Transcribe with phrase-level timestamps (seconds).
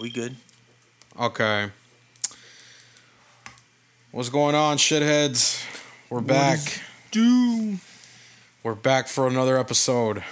[0.00, 0.36] We good.
[1.18, 1.70] Okay.
[4.10, 5.64] What's going on, shitheads?
[6.10, 6.60] We're back.
[7.10, 7.78] Do
[8.62, 10.22] We're back for another episode.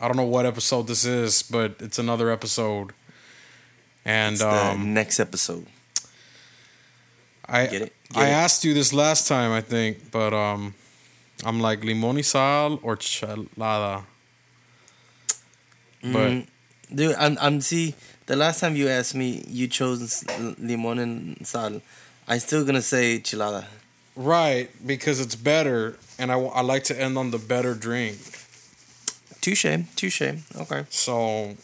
[0.00, 2.92] I don't know what episode this is, but it's another episode.
[4.04, 5.66] And it's um, next episode.
[7.46, 7.92] I Get it?
[8.12, 8.32] Get I it?
[8.32, 10.74] asked you this last time, I think, but um,
[11.44, 14.04] I'm like limon y sal or chelada.
[16.02, 16.46] But Mm,
[16.94, 17.94] dude, I'm I'm see.
[18.28, 20.22] The last time you asked me, you chose
[20.58, 21.80] limon and sal.
[22.28, 23.64] I'm still gonna say chilada.
[24.16, 28.18] right because it's better, and I, I like to end on the better drink.
[29.40, 29.64] Touche,
[29.96, 30.20] touche.
[30.60, 30.84] Okay.
[30.90, 31.56] So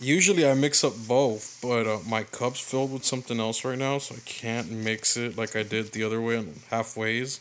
[0.00, 3.98] usually I mix up both, but uh, my cup's filled with something else right now,
[3.98, 7.38] so I can't mix it like I did the other way on halfways.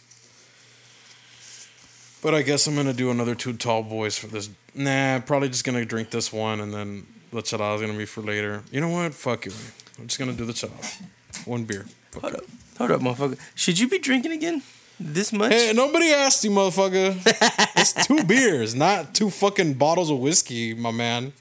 [2.22, 4.52] But I guess I'm gonna do another two tall boys for this.
[4.76, 8.64] Nah, probably just gonna drink this one and then the chelada's gonna be for later.
[8.72, 9.14] You know what?
[9.14, 9.54] Fuck it.
[10.00, 11.02] I'm just gonna do the chelada.
[11.46, 11.86] One beer.
[12.12, 12.40] Fuck Hold it.
[12.42, 12.46] up,
[12.78, 13.40] hold up, motherfucker.
[13.56, 14.62] Should you be drinking again?
[15.00, 15.52] This much?
[15.52, 17.16] Hey, nobody asked you, motherfucker.
[17.76, 21.34] it's two beers, not two fucking bottles of whiskey, my man.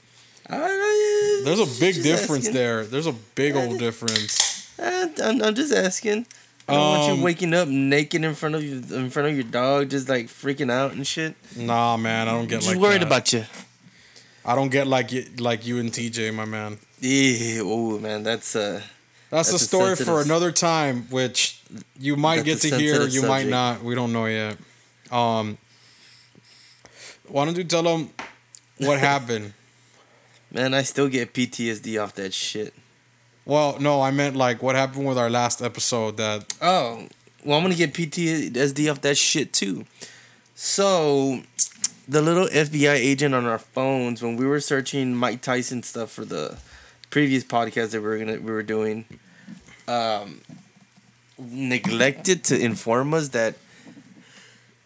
[0.49, 2.53] Alright, There's a big difference asking.
[2.55, 2.83] there.
[2.85, 4.67] There's a big old difference.
[4.79, 6.25] Uh, I'm, I'm just asking.
[6.67, 9.35] I don't want Um, you waking up naked in front of you, in front of
[9.35, 11.35] your dog, just like freaking out and shit.
[11.55, 13.07] Nah, man, I don't get Just like worried that.
[13.07, 13.45] about you.
[14.43, 16.79] I don't get like you, like you and TJ, my man.
[16.99, 18.81] Yeah, oh man, that's uh,
[19.29, 21.61] That's, a That's a story for another time, which
[21.99, 23.83] you might get to hear, you might not.
[23.83, 24.57] We don't know yet.
[25.11, 25.57] Um,
[27.27, 28.09] why don't you tell them
[28.77, 29.53] what happened?
[30.51, 32.73] man, I still get PTSD off that shit.
[33.45, 36.17] Well, no, I meant like what happened with our last episode.
[36.17, 37.07] That Oh,
[37.43, 39.85] well, I'm gonna get PTSD off that shit too.
[40.55, 41.41] So,
[42.11, 46.25] the little FBI agent on our phones when we were searching Mike Tyson stuff for
[46.25, 46.57] the
[47.09, 49.05] previous podcast that we were gonna we were doing,
[49.87, 50.41] um,
[51.39, 53.55] neglected to inform us that.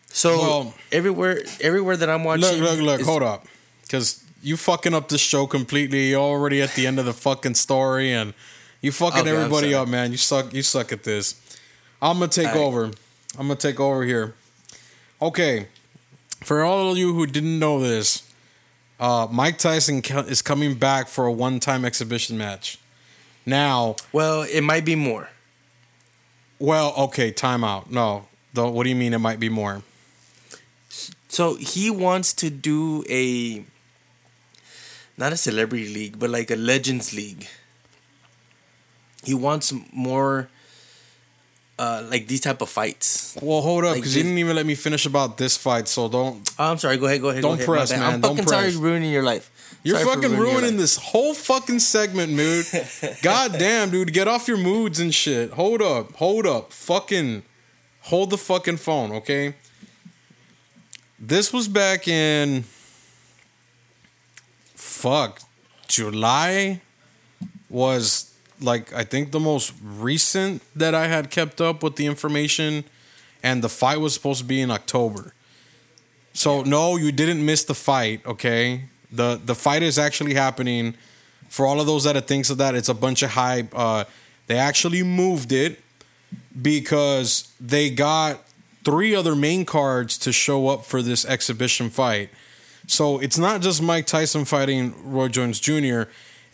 [0.09, 3.01] So Well- everywhere, everywhere that I'm watching, look, look, look.
[3.01, 3.47] Hold up,
[3.81, 6.09] because you fucking up this show completely.
[6.11, 8.33] You're already at the end of the fucking story, and
[8.81, 10.11] you fucking Okay, everybody up, man.
[10.11, 10.53] You suck.
[10.53, 11.33] You suck at this.
[12.03, 12.91] I'm gonna take over.
[13.37, 14.35] I'm gonna take over here.
[15.21, 15.67] Okay,
[16.43, 18.23] for all of you who didn't know this,
[18.99, 22.77] uh, Mike Tyson is coming back for a one-time exhibition match.
[23.45, 25.29] Now, Well, it might be more.
[26.59, 27.89] well, okay, timeout.
[27.89, 28.25] No.
[28.53, 29.13] What do you mean?
[29.13, 29.83] It might be more.
[31.27, 33.65] So he wants to do a
[35.17, 37.47] not a celebrity league, but like a legends league.
[39.25, 40.49] He wants more
[41.77, 43.37] uh like these type of fights.
[43.41, 45.87] Well, hold up, Like because you didn't even let me finish about this fight.
[45.87, 47.41] So don't Oh, I'm sorry, go ahead, go ahead.
[47.41, 48.75] Don't ahead, press, man, I'm don't fucking sorry press.
[48.75, 49.51] ruining your life.
[49.83, 52.65] You're Sorry fucking ruining ruining this whole fucking segment, dude.
[53.21, 54.13] God damn, dude.
[54.13, 55.51] Get off your moods and shit.
[55.51, 56.13] Hold up.
[56.13, 56.73] Hold up.
[56.73, 57.43] Fucking
[58.01, 59.53] hold the fucking phone, okay?
[61.19, 62.63] This was back in
[64.73, 65.39] fuck
[65.87, 66.81] July
[67.69, 68.24] was
[68.61, 72.85] like I think the most recent that I had kept up with the information
[73.43, 75.33] and the fight was supposed to be in October.
[76.33, 78.85] So no, you didn't miss the fight, okay?
[79.11, 80.95] The the fight is actually happening.
[81.49, 83.71] For all of those that are thinks of that, it's a bunch of hype.
[83.77, 84.05] Uh,
[84.47, 85.79] they actually moved it
[86.61, 88.41] because they got
[88.83, 92.29] three other main cards to show up for this exhibition fight.
[92.87, 96.03] So it's not just Mike Tyson fighting Roy Jones Jr.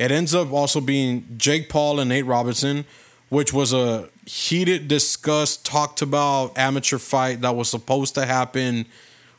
[0.01, 2.85] It ends up also being Jake Paul and Nate Robinson,
[3.29, 8.87] which was a heated, discussed, talked about amateur fight that was supposed to happen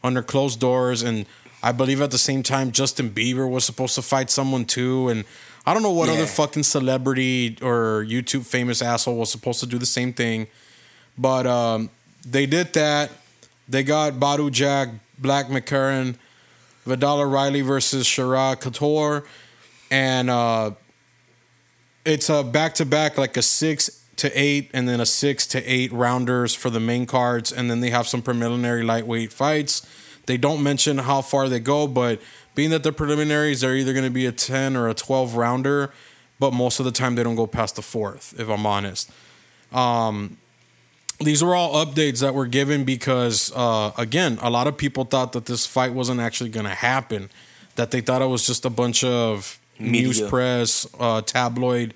[0.04, 1.02] under closed doors.
[1.02, 1.26] And
[1.64, 5.08] I believe at the same time, Justin Bieber was supposed to fight someone too.
[5.08, 5.24] And
[5.66, 6.14] I don't know what Yeah.
[6.14, 10.46] other fucking celebrity or YouTube famous asshole was supposed to do the same thing.
[11.18, 11.90] But um,
[12.24, 13.10] they did that.
[13.68, 16.14] They got Badou Jack, Blake McKernan,
[16.86, 19.24] Viddal Riley versus Shara Couture.
[19.92, 20.70] And uh,
[22.06, 25.62] it's a back to back, like a six to eight, and then a six to
[25.70, 27.52] eight rounders for the main cards.
[27.52, 29.86] And then they have some preliminary lightweight fights.
[30.24, 32.22] They don't mention how far they go, but
[32.54, 35.92] being that they're preliminaries, they're either going to be a 10 or a 12 rounder.
[36.40, 39.10] But most of the time, they don't go past the fourth, if I'm honest.
[39.72, 40.38] Um,
[41.20, 45.32] these were all updates that were given because, uh, again, a lot of people thought
[45.32, 47.28] that this fight wasn't actually going to happen.
[47.76, 51.94] That they thought it was just a bunch of news press, uh, tabloid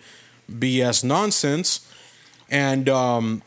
[0.50, 1.90] BS nonsense.
[2.50, 3.42] And um,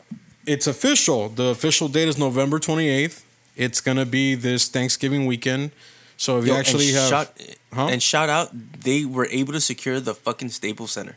[0.46, 1.28] it's official.
[1.28, 3.24] The official date is November 28th.
[3.56, 5.70] It's going to be this Thanksgiving weekend.
[6.16, 7.40] So if you actually and have, shout,
[7.72, 7.86] Huh?
[7.90, 8.50] and shout out,
[8.82, 11.16] they were able to secure the fucking Staples Center.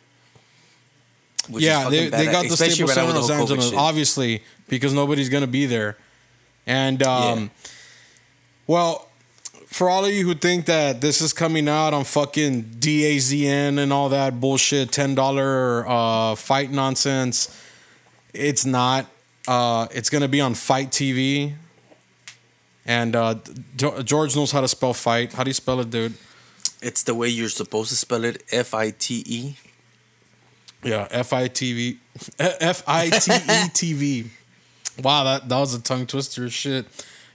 [1.50, 3.52] which is yeah, they, they got the Staples right Center in Los the whole COVID
[3.52, 5.98] Angeles, obviously, because nobody's gonna be there.
[6.66, 7.48] And um, Yeah.
[8.68, 9.10] well,
[9.74, 13.92] for all of you who think that this is coming out on fucking DAZN and
[13.92, 17.60] all that bullshit, ten dollar uh, fight nonsense,
[18.34, 19.08] it's not.
[19.48, 21.54] Uh, it's gonna be on FITE TV.
[22.86, 23.36] And uh,
[23.76, 25.34] George knows how to spell fight.
[25.34, 26.14] How do you spell it, dude?
[26.82, 28.44] It's the way you're supposed to spell it.
[28.52, 29.56] F I T E.
[30.84, 32.00] Yeah, F I T V,
[32.40, 34.30] F I T E T V.
[35.02, 36.86] Wow, that that was a tongue twister shit.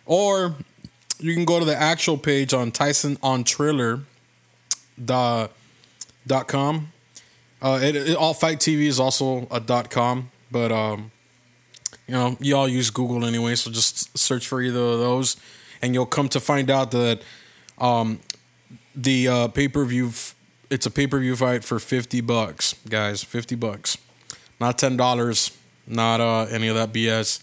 [0.06, 0.54] Or
[1.20, 4.00] you can go to the actual page on Tyson on Triller.
[6.28, 6.92] Dot com.
[7.62, 11.10] Uh, it, it all FITE TV is also a dot com, but um,
[12.06, 15.36] you know you all use Google anyway, so just search for either of those,
[15.80, 17.22] and you'll come to find out that
[17.78, 18.20] um,
[18.94, 20.10] the uh, pay per view.
[20.70, 23.24] It's a pay per view fight for fifty bucks, guys.
[23.24, 23.96] Fifty bucks,
[24.60, 25.56] not ten dollars,
[25.86, 27.42] not uh, any of that BS.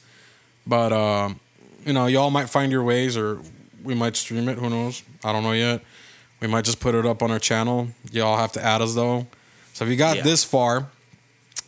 [0.68, 1.40] But um,
[1.86, 3.40] you know, y'all might find your ways, or
[3.86, 4.58] we might stream it.
[4.58, 5.04] Who knows?
[5.24, 5.82] I don't know yet.
[6.42, 7.88] We might just put it up on our channel.
[8.12, 9.28] Y'all have to add us though.
[9.74, 10.24] So if you got Yeah.
[10.24, 10.90] this far,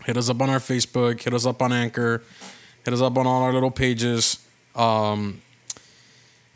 [0.06, 1.22] hit us up on our Facebook.
[1.22, 2.24] Hit us up on Anchor.
[2.84, 4.40] Hit us up on all our little pages.
[4.76, 5.42] Um,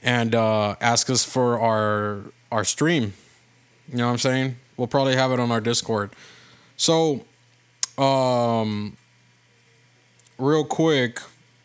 [0.03, 3.13] and uh, ask us for our our stream.
[3.91, 4.55] You know what I'm saying?
[4.77, 6.11] We'll probably have it on our Discord.
[6.77, 7.25] So,
[7.97, 8.97] um,
[10.37, 11.19] real quick,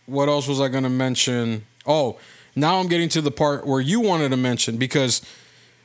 [0.06, 1.64] what else was I going to mention?
[1.86, 2.18] Oh,
[2.56, 5.22] now I'm getting to the part where you wanted to mention because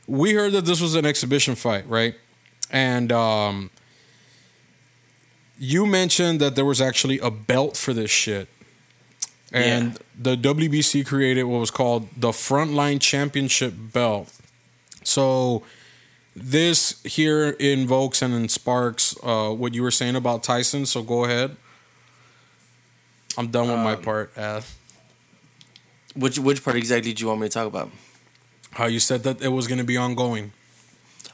[0.06, 2.14] we heard that this was an exhibition fight, right?
[2.70, 3.70] And um,
[5.58, 8.48] you mentioned that there was actually a belt for this shit.
[9.54, 14.32] And the WBC created what was called the Frontline Championship belt.
[15.04, 15.62] So
[16.34, 20.86] this here invokes and sparks uh, what you were saying about Tyson.
[20.86, 21.54] So go ahead.
[23.36, 24.32] I'm done with my Um, part.
[24.38, 24.62] Uh,
[26.14, 27.90] Which which part exactly do you want me to talk about?
[28.72, 30.52] how you said that it was going to be ongoing.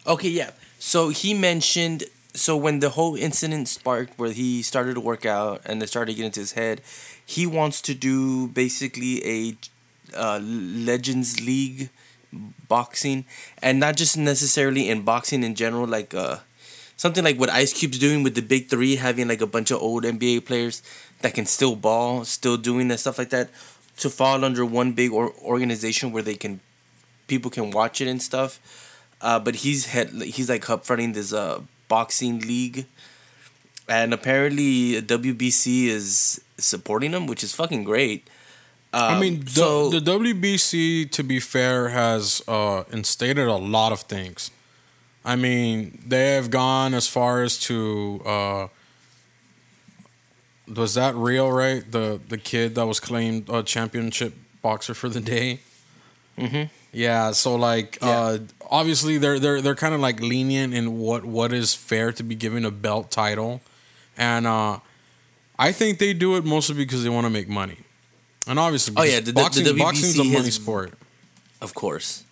[0.06, 0.50] Okay, yeah.
[0.78, 2.04] So he mentioned
[2.34, 6.12] so when the whole incident sparked where he started to work out and it started
[6.12, 6.80] to get into his head,
[7.24, 9.56] he wants to do basically a
[10.16, 11.90] uh, Legends League
[12.68, 13.24] boxing
[13.62, 16.36] and not just necessarily in boxing in general like uh
[16.98, 19.80] something like what Ice Cube's doing with the big 3 having like a bunch of
[19.80, 20.82] old NBA players
[21.22, 23.48] that can still ball, still doing that stuff like that
[23.98, 26.60] to fall under one big or- organization where they can
[27.26, 28.60] people can watch it and stuff.
[29.20, 32.86] Uh, but he's head he's like up fronting this uh boxing league,
[33.88, 38.28] and apparently WBC is supporting him, which is fucking great.
[38.92, 43.92] Um, I mean, the, so the WBC, to be fair, has uh, instated a lot
[43.92, 44.50] of things.
[45.24, 48.68] I mean, they have gone as far as to uh,
[50.74, 51.50] was that real?
[51.50, 55.60] Right, the the kid that was claimed a championship boxer for the day.
[56.38, 56.70] Mhm.
[56.92, 58.08] Yeah, so like Yeah.
[58.08, 58.38] uh,
[58.70, 62.34] obviously they're they're they're kind of like lenient in what what is fair to be
[62.34, 63.60] given a belt title,
[64.16, 64.78] and uh,
[65.58, 67.78] I think they do it mostly because they want to make money,
[68.46, 70.94] and obviously Oh, yeah, the- the boxing WBC boxing's a money has- sport.
[71.60, 72.24] of course.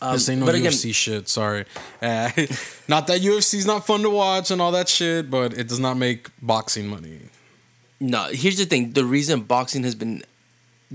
[0.00, 1.28] Um, This ain't no but again, UFC shit.
[1.28, 1.64] Sorry,
[2.00, 2.30] uh,
[2.88, 5.96] not that UFC's not fun to watch and all that shit, but it does not
[5.96, 7.18] make boxing money.
[8.00, 8.92] No, here's the thing.
[8.92, 10.22] The reason boxing has been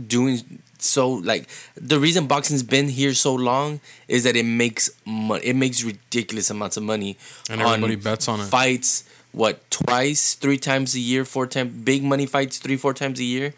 [0.08, 0.40] doing
[0.80, 5.46] so like the reason boxing's been here so long is that it makes money.
[5.46, 7.18] It makes ridiculous amounts of money,
[7.50, 8.46] And everybody bets on it.
[8.46, 13.20] Fights what twice, three times a year, four times big money fights three, four times
[13.20, 13.54] a year,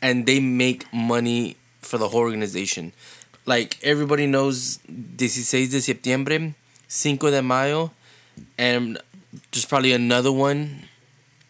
[0.00, 2.92] and they make money for the whole organization.
[3.44, 4.78] Like everybody knows,
[5.18, 6.54] 16 de septiembre,
[6.86, 7.92] Cinco de mayo,
[8.56, 8.98] and
[9.52, 10.87] there's probably another one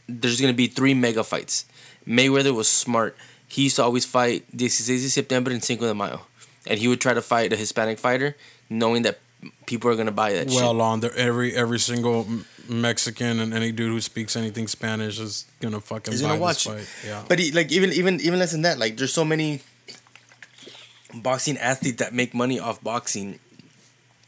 [0.08, 1.64] there's gonna be three mega fights.
[2.06, 3.16] Mayweather was smart.
[3.46, 6.22] He used to always fight 16 de September and 5 de mayo,
[6.66, 8.36] and he would try to fight a Hispanic fighter,
[8.70, 9.18] knowing that
[9.66, 10.80] people are gonna buy that Well, shit.
[10.80, 12.26] on there, every every single
[12.68, 16.66] Mexican and any dude who speaks anything Spanish is gonna fucking He's buy gonna this
[16.66, 16.82] watch fight.
[16.82, 16.88] it.
[17.06, 19.60] Yeah, But he, like even even even less than that, like there's so many
[21.14, 23.38] boxing athletes that make money off boxing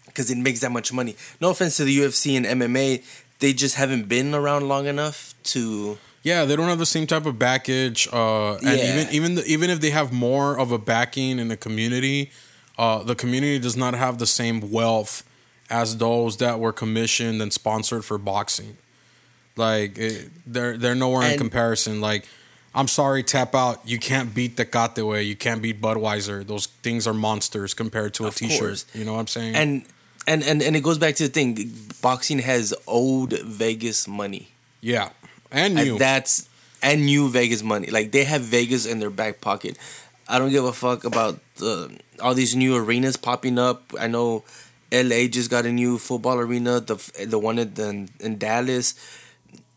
[0.06, 1.16] because it makes that much money.
[1.40, 3.02] No offense to the UFC and MMA,
[3.40, 5.98] they just haven't been around long enough to.
[6.22, 8.06] yeah, they don't have the same type of backage.
[8.12, 8.92] Uh, and Yeah.
[8.92, 12.30] even even the, even if they have more of a backing in the community,
[12.78, 15.22] uh, the community does not have the same wealth
[15.70, 18.76] as those that were commissioned and sponsored for boxing.
[19.56, 22.00] Like it, they're they're nowhere in comparison.
[22.00, 22.26] Like
[22.74, 23.80] I'm sorry, tap out.
[23.86, 25.22] You can't beat Tecate way.
[25.24, 26.46] You can't beat Budweiser.
[26.46, 28.60] Those things are monsters compared to a t-shirt.
[28.60, 28.86] course.
[28.94, 29.54] You know what I'm saying?
[29.56, 29.84] And
[30.26, 31.72] and and and it goes back to the thing.
[32.02, 34.48] Boxing has old Vegas money.
[34.80, 35.10] yeah,
[35.50, 36.48] and And that's
[36.82, 37.88] and new Vegas money.
[37.88, 39.76] Like they have Vegas in their back pocket.
[40.28, 43.92] I don't give a fuck about the, all these new arenas popping up.
[43.98, 44.44] I know
[44.92, 46.96] LA just got a new football arena, the
[47.26, 48.94] the one in, in, in Dallas.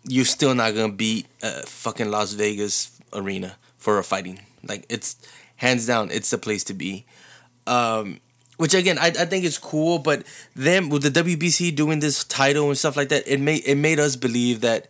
[0.06, 4.40] You're still not gonna beat uh, fucking Las Vegas arena for a fighting.
[4.64, 5.18] Like it's
[5.58, 7.06] hands down, it's the place to be.
[7.66, 8.20] Um,
[8.58, 10.24] which again, I, I think is cool, but
[10.56, 14.00] them with the WBC doing this title and stuff like that, it made it made
[14.00, 14.90] us believe that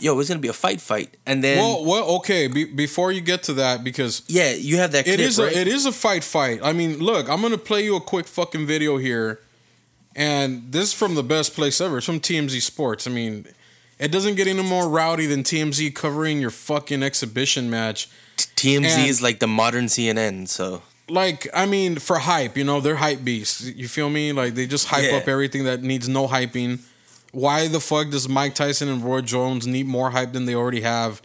[0.00, 2.46] yo, it's gonna be a fight, fight, and then well, well, okay.
[2.46, 5.04] Be, before you get to that, because yeah, you have that.
[5.04, 5.54] Clip, it is right?
[5.54, 6.60] a it is a fight fight.
[6.62, 9.40] I mean, look, I'm gonna play you a quick fucking video here,
[10.14, 11.98] and this is from the best place ever.
[11.98, 13.06] It's from TMZ Sports.
[13.06, 13.46] I mean,
[13.98, 18.08] it doesn't get any more rowdy than TMZ covering your fucking exhibition match.
[18.36, 20.48] TMZ and- is like the modern CNN.
[20.48, 23.62] So Like, I mean, for hype, you know, they're hype beasts.
[23.62, 24.32] You feel me?
[24.32, 25.18] Like they just hype Yeah.
[25.18, 26.80] up everything that needs no hyping.
[27.32, 30.80] Why the fuck does Mike Tyson and Roy Jones need more hype than they already
[30.82, 31.20] have?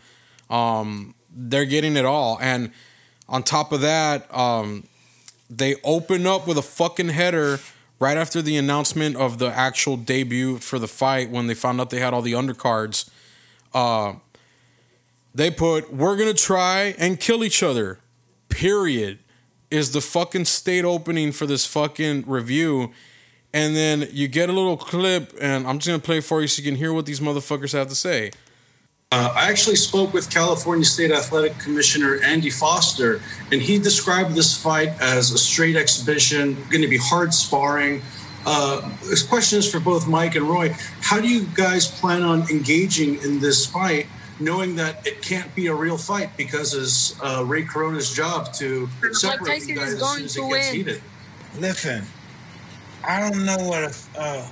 [0.49, 2.71] Um, they're getting it all, and
[3.27, 4.83] on top of that, um,
[5.49, 7.59] they open up with a fucking header
[7.99, 11.89] right after the announcement of the actual debut for the fight when they found out
[11.89, 13.09] they had all the undercards.
[13.73, 14.13] Uh,
[15.33, 17.99] they put, "We're gonna try and kill each other."
[18.49, 19.19] Period.
[19.71, 22.91] Is the fucking state opening for this fucking review,
[23.53, 26.61] and then you get a little clip, and I'm just gonna play for you so
[26.61, 28.31] you can hear what these motherfuckers have to say.
[29.11, 34.57] Uh, I actually spoke with California State Athletic Commissioner Andy Foster, and he described this
[34.57, 38.01] fight as a straight exhibition, going to be hard sparring.
[38.45, 40.75] Uh, this question is for both Mike and Roy.
[41.01, 44.07] How do you guys plan on engaging in this fight,
[44.39, 48.89] knowing that it can't be a real fight because it's uh, Ray Corona's job to
[49.13, 50.75] separate Tyson you is guys as soon as it gets win.
[50.75, 51.01] heated?
[51.59, 52.03] Listen,
[53.07, 54.47] I don't know what a, uh,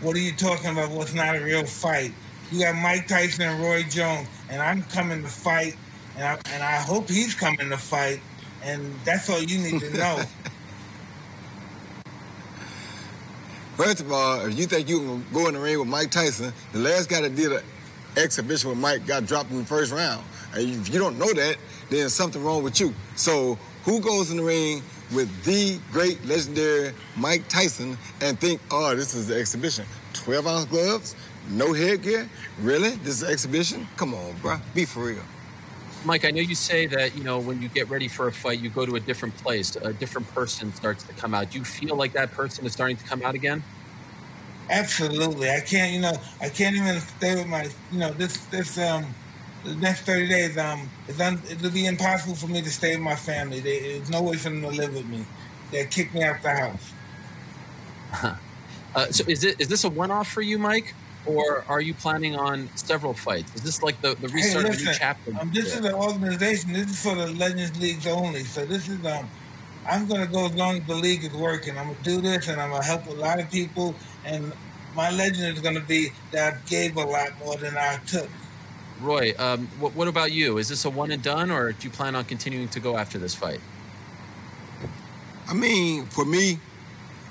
[0.00, 0.90] what are you talking about?
[0.90, 2.12] What's not a real fight?
[2.50, 5.76] You got Mike Tyson and Roy Jones, and I'm coming to fight,
[6.16, 8.20] and I, and I hope he's coming to fight,
[8.64, 10.22] and that's all you need to know.
[13.76, 16.52] First of all, if you think you can go in the ring with Mike Tyson,
[16.72, 17.62] the last guy that did an
[18.16, 20.24] exhibition with Mike got dropped in the first round.
[20.54, 21.56] And if you don't know that,
[21.90, 22.94] then something wrong with you.
[23.16, 28.94] So who goes in the ring with the great legendary Mike Tyson and think, oh,
[28.94, 29.84] this is an exhibition?
[30.12, 31.16] 12 ounce gloves,
[31.50, 32.28] no headgear?
[32.60, 32.90] Really?
[32.90, 33.86] This is exhibition?
[33.96, 34.60] Come on, bruh.
[34.74, 35.22] Be for real.
[36.04, 38.58] Mike, I know you say that you know when you get ready for a fight,
[38.58, 39.76] you go to a different place.
[39.76, 41.50] A different person starts to come out.
[41.50, 43.62] Do you feel like that person is starting to come out again?
[44.70, 45.92] Absolutely, I can't.
[45.92, 47.64] You know, I can't even stay with my.
[47.92, 49.16] You know, this this um,
[49.64, 53.04] the next thirty days um, it's un, it'll be impossible for me to stay with
[53.04, 53.60] my family.
[53.60, 55.26] They, there's no way for them to live with me.
[55.72, 56.94] They kick me out the house.
[58.94, 62.36] Uh, so is it is this a one-off for you, Mike, or are you planning
[62.36, 63.54] on several fights?
[63.54, 65.36] Is this like the, the Hey, restart of new listen, chapter?
[65.40, 66.72] um, this is an organization.
[66.72, 68.44] This is for the Legends Leagues only.
[68.44, 69.30] So this is um,
[69.84, 71.78] I'm gonna go as long as the league is working.
[71.78, 73.94] I'm gonna do this, and I'm gonna help a lot of people.
[74.24, 74.52] And
[74.94, 78.28] my legend is gonna be that I gave a lot more than I took.
[79.00, 80.58] Roy, um, what, what about you?
[80.58, 83.18] Is this a one and done, or do you plan on continuing to go after
[83.18, 83.60] this fight?
[85.48, 86.58] I mean, for me,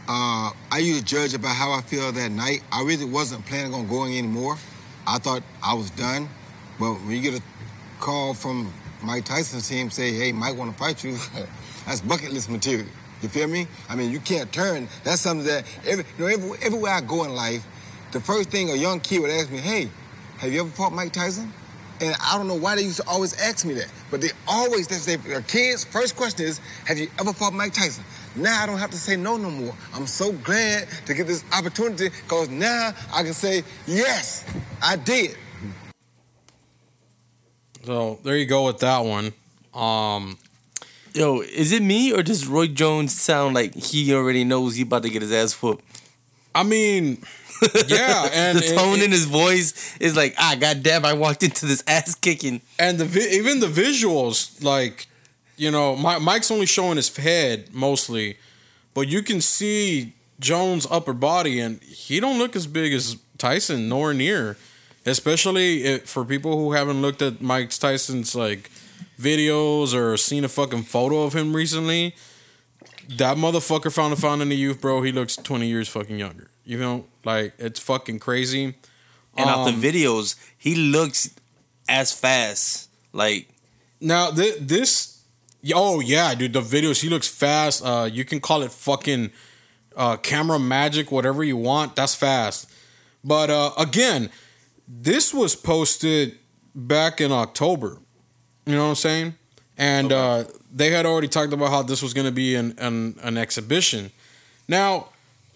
[0.08, 2.64] uh, I used to judge about how I feel that night.
[2.72, 4.58] I really wasn't planning on going anymore.
[5.06, 6.28] I thought I was done.
[6.80, 7.44] But when you get a
[8.00, 11.18] call from Mike Tyson's team say, hey, Mike want to fight you,
[11.86, 12.88] that's bucket list material.
[13.22, 13.68] You feel me?
[13.90, 14.88] I mean, you can't turn.
[15.04, 17.66] That's something that, every, you know, every, everywhere I go in life,
[18.12, 19.90] the first thing a young kid would ask me, hey,
[20.38, 21.52] have you ever fought Mike Tyson?
[22.02, 24.88] And I don't know why they used to always ask me that, but they always
[24.88, 28.06] they say, "Our kids, first question is, have you ever fought Mike Tyson?
[28.38, 29.76] Now I don't have to say no no more.
[29.94, 34.46] I'm so glad to get this opportunity because now I can say, yes,
[34.82, 35.36] I did.
[37.84, 39.34] So there you go with that one.
[39.74, 40.38] Um,
[41.14, 45.04] yo, is it me or does Roy Jones sound like he already knows he about
[45.04, 45.84] to get his ass whooped?
[46.56, 47.22] I mean,
[47.88, 51.66] yeah, and the tone it- in his voice is like, ah, goddamn, I walked into
[51.66, 52.62] this ass kicking.
[52.78, 55.08] and the vi- even the visuals, like
[55.58, 58.38] you know, Mi- Mike's only showing his head mostly,
[58.94, 63.90] but you can see Jones' upper body, and he don't look as big as Tyson,
[63.90, 64.56] nor near.
[65.06, 68.70] Especially if, for people who haven't looked at Mike Tyson's like
[69.20, 72.16] videos or seen a fucking photo of him recently.
[73.18, 75.02] That motherfucker found a fountain of youth, bro.
[75.02, 76.50] He looks twenty years fucking younger.
[76.64, 78.76] You know, like it's fucking crazy.
[79.36, 81.30] And off Um, the videos, he looks
[81.88, 82.90] as fast.
[83.14, 83.48] Like
[84.00, 85.24] Now th- this,
[85.74, 87.02] oh yeah, dude, the videos.
[87.02, 87.84] He looks fast.
[87.84, 89.32] Uh, you can call it fucking
[89.96, 91.96] uh, camera magic, whatever you want.
[91.96, 92.70] That's fast.
[93.24, 94.30] But uh, again,
[94.88, 96.38] this was posted
[96.76, 97.98] back in October.
[98.66, 99.36] You know what I'm saying?
[99.78, 103.16] And uh, they had already talked about how this was going to be an, an
[103.24, 104.12] an exhibition.
[104.68, 105.08] Now,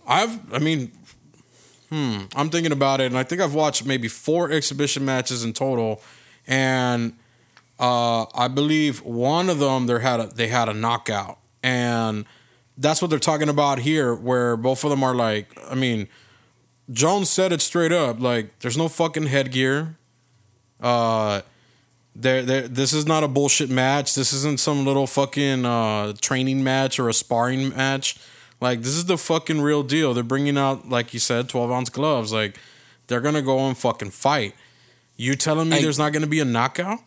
[0.07, 0.91] I've, I mean,
[1.89, 5.53] hmm, I'm thinking about it, and I think I've watched maybe four exhibition matches in
[5.53, 6.01] total,
[6.47, 7.13] and
[7.79, 12.25] uh, I believe one of them they had a, they had a knockout, and
[12.77, 16.07] that's what they're talking about here, where both of them are like, I mean,
[16.91, 19.95] Jones said it straight up, like, there's no fucking headgear.
[20.81, 21.41] Uh,
[22.15, 22.67] there, there.
[22.67, 24.15] This is not a bullshit match.
[24.15, 28.17] This isn't some little fucking uh, training match or a sparring match.
[28.61, 30.13] Like this is the fucking real deal.
[30.13, 32.31] They're bringing out, like you said, twelve ounce gloves.
[32.31, 32.57] Like
[33.07, 34.55] they're gonna go and fucking fight.
[35.17, 36.99] You telling me I- there's not gonna be a knockout?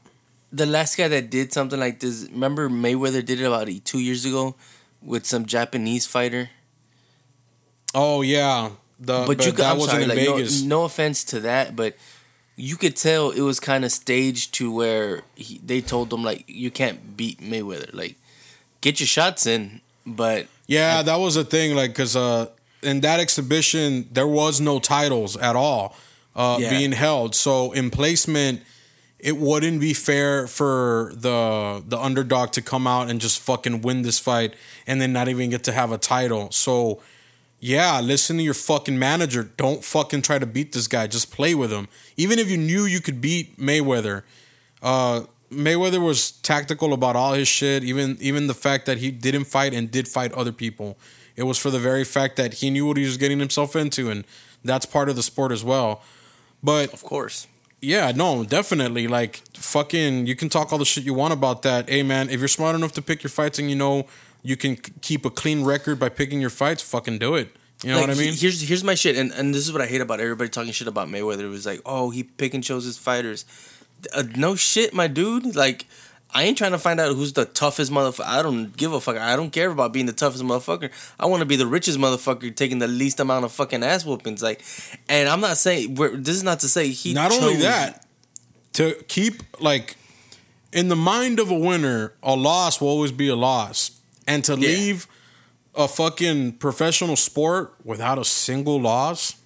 [0.53, 4.25] The last guy that did something like this, remember Mayweather did it about two years
[4.25, 4.55] ago
[5.03, 6.51] with some Japanese fighter.
[7.95, 8.71] Oh yeah,
[9.01, 10.63] the but, you, could, that I'm wasn't sorry, in like, no, Vegas.
[10.63, 11.97] no offense to that, but
[12.57, 16.45] you could tell it was kind of staged to where he, they told him like
[16.47, 17.93] you can't beat Mayweather.
[17.93, 18.17] Like,
[18.81, 21.75] get your shots in, but Yeah, that was a thing.
[21.77, 22.47] Like, cause uh,
[22.83, 25.95] in that exhibition there was no titles at all
[26.35, 26.71] uh, Yeah.
[26.71, 27.35] being held.
[27.35, 28.63] So in placement,
[29.19, 34.03] it wouldn't be fair for the the underdog to come out and just fucking win
[34.03, 34.55] this fight
[34.87, 36.51] and then not even get to have a title.
[36.53, 37.01] So
[37.59, 39.45] yeah, listen to your fucking manager.
[39.57, 41.07] Don't fucking try to beat this guy.
[41.07, 41.89] Just play with him.
[42.17, 44.23] Even if you knew you could beat Mayweather,
[44.83, 47.85] uh, Mayweather was tactical about all his shit.
[47.85, 50.99] Even even the fact that he didn't fight and did fight other people,
[51.35, 54.11] it was for the very fact that he knew what he was getting himself into,
[54.11, 54.25] and
[54.65, 56.03] that's part of the sport as well.
[56.63, 57.47] But of course,
[57.81, 59.07] yeah, no, definitely.
[59.07, 61.89] Like fucking, you can talk all the shit you want about that.
[61.89, 64.07] Hey, man, if you're smart enough to pick your fights and you know
[64.47, 67.49] you can keep a clean record by picking your fights, fucking do it.
[67.83, 68.33] You know like, what I mean?
[68.33, 70.87] Here's here's my shit, and and this is what I hate about everybody talking shit
[70.87, 71.41] about Mayweather.
[71.41, 73.45] It was like, oh, he pick and chose his fighters.
[74.15, 75.57] Uh, no shit, my dude.
[75.57, 75.87] Like,
[76.33, 78.27] I ain't trying to find out who's the toughest motherfucker.
[78.27, 79.17] I don't give a fuck.
[79.17, 80.91] I don't care about being the toughest motherfucker.
[81.19, 84.43] I want to be the richest motherfucker taking the least amount of fucking ass whoopings.
[84.43, 84.63] Like,
[85.09, 87.15] and I'm not saying we're, this is not to say he.
[87.15, 88.07] Not only that,
[88.75, 89.97] to keep like
[90.73, 93.96] in the mind of a winner, a loss will always be a loss,
[94.27, 94.69] and to Yeah.
[94.69, 95.07] leave
[95.75, 99.37] a fucking professional sport without a single loss,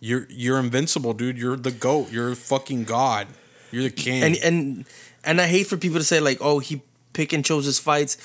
[0.00, 1.36] you're you're invincible, dude.
[1.38, 2.10] You're the goat.
[2.12, 3.26] You're fucking god.
[3.70, 4.22] You're the king.
[4.22, 4.84] and and
[5.24, 8.16] and I hate for people to say like, oh, he pick and chose his fights.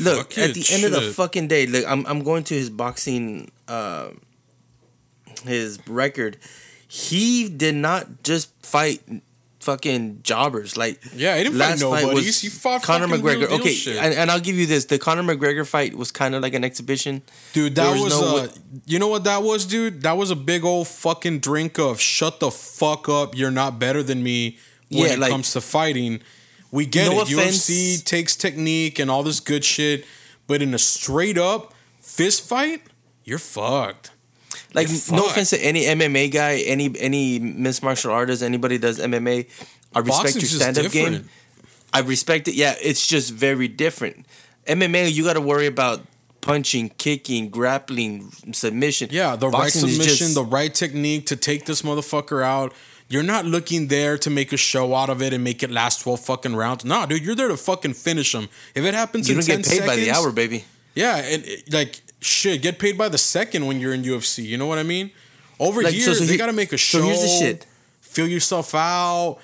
[0.00, 2.54] Look, Fuck at it, the end of the fucking day, look, I'm I'm going to
[2.54, 4.08] his boxing, uh,
[5.44, 6.36] his record.
[6.88, 9.00] He did not just fight
[9.60, 10.76] fucking jobbers.
[10.76, 12.40] Like Yeah, he didn't fight nobodies.
[12.40, 13.48] He fought Conor McGregor.
[13.60, 16.54] Okay, and, and I'll give you this: the Conor McGregor fight was kind of like
[16.54, 17.22] an exhibition.
[17.52, 18.48] Dude, that was, was no uh,
[18.86, 20.02] you know what that was, dude?
[20.02, 23.36] That was a big old fucking drink of shut the fuck up.
[23.36, 24.58] You're not better than me
[24.90, 26.20] when Yeah, it like- comes to fighting.
[26.72, 27.32] We get No it.
[27.32, 27.68] offense.
[27.68, 30.04] UFC takes technique and all this good shit,
[30.46, 32.82] but in a straight up fist fight,
[33.24, 34.12] you're fucked.
[34.74, 39.48] Like no offense to any MMA guy, any any mixed martial artist, anybody does MMA.
[39.94, 41.28] I respect Boxing's your stand up game.
[41.92, 42.54] I respect it.
[42.54, 44.26] Yeah, it's just very different.
[44.66, 46.02] MMA, you got to worry about
[46.40, 49.08] punching, kicking, grappling, submission.
[49.10, 52.72] Yeah, the Boxing right submission, just- the right technique to take this motherfucker out.
[53.08, 56.00] You're not looking there to make a show out of it and make it last
[56.02, 56.84] 12 fucking rounds.
[56.84, 58.48] Nah, dude, you're there to fucking finish them.
[58.76, 60.64] If it happens you in don't 10 get paid by the hour, baby.
[60.94, 64.44] Yeah, and it- like shit, get paid by the second when you're in UFC.
[64.44, 65.10] You know what I mean?
[65.58, 66.98] Over Like, here, so- so they he- got to make a show.
[67.00, 67.66] So here's the shit.
[68.00, 69.38] Feel yourself out.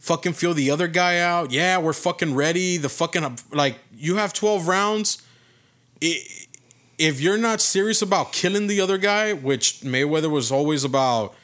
[0.00, 1.50] Fucking feel the other guy out.
[1.52, 2.76] Yeah, we're fucking ready.
[2.76, 5.22] The fucking like you have twelve rounds.
[6.00, 11.34] If you're not serious about killing the other guy, which Mayweather was always about,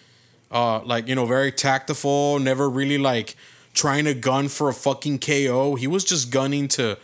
[0.51, 3.35] uh, like you know, very tactful, never really like
[3.75, 5.75] trying to gun for a fucking KO.
[5.77, 6.99] He was just gunning to,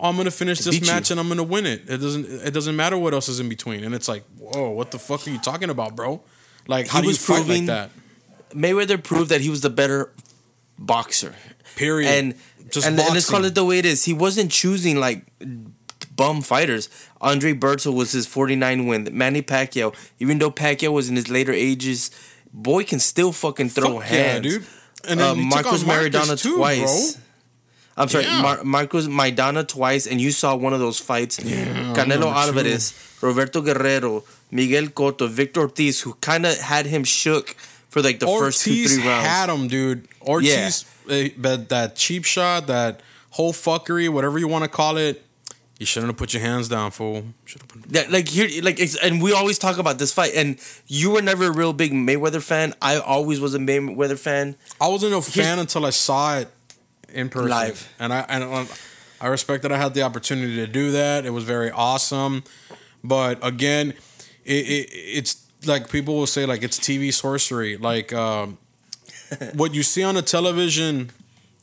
[0.00, 0.92] oh, I'm gonna finish this beat you.
[0.92, 1.82] match and I'm gonna win it.
[1.88, 2.24] It doesn't.
[2.46, 3.84] It doesn't matter what else is in between.
[3.84, 6.22] And it's like, whoa, what the fuck are you talking about, bro?
[6.66, 7.90] Like, how He do you was fight like proving- that?
[8.50, 10.10] Mayweather proved that he was the better
[10.78, 11.34] boxer.
[11.76, 12.08] Period.
[12.10, 12.34] and
[12.70, 14.04] Just and, and let's call it the way it is.
[14.04, 15.24] He wasn't choosing like
[16.16, 16.88] bum fighters.
[17.20, 19.08] Andre Berto was his 49 win.
[19.12, 22.10] Manny Pacquiao, even though Pacquiao was in his later ages,
[22.52, 24.42] boy can still fucking throw Fuck yeah, hands.
[24.46, 24.66] dude.
[25.08, 27.14] And uh, then he took Marcos Maradona too, twice.
[27.14, 27.22] bro.
[27.98, 28.42] I'm sorry, Yeah.
[28.42, 31.38] Mar- Marcos Maidana twice, and you saw one of those fights.
[31.38, 37.56] Canelo remember Alvarez, Roberto Guerrero, Miguel Cotto, Victor Ortiz, who kind of had him shook
[37.90, 39.06] for like the first two, three rounds.
[39.06, 40.08] Ortiz had him, dude.
[40.22, 45.24] Ortiz, eh, but that cheap shot, that whole fuckery, whatever you want to call it,
[45.78, 47.22] you shouldn't have put your hands down, fool.
[47.44, 47.82] Should have put.
[47.88, 50.32] Yeah, like here, like, it's, and we always talk about this fight.
[50.34, 50.58] And
[50.88, 52.74] you were never a real big Mayweather fan.
[52.82, 54.56] I always was a Mayweather fan.
[54.80, 56.48] I wasn't a fan until I saw it
[57.12, 57.88] in person, Live.
[57.98, 58.64] and I and uh,
[59.20, 61.24] I respect that I had the opportunity to do that.
[61.26, 62.44] It was very awesome,
[63.02, 63.94] but again,
[64.44, 67.76] it, it it's like people will say like it's TV sorcery.
[67.76, 68.58] Like um,
[69.54, 71.10] what you see on the television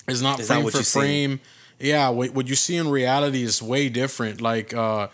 [0.07, 0.99] is not Is frame for you see.
[0.99, 1.39] frame.
[1.79, 4.39] Yeah, what, what you see in reality is way different.
[4.41, 5.07] Like uh,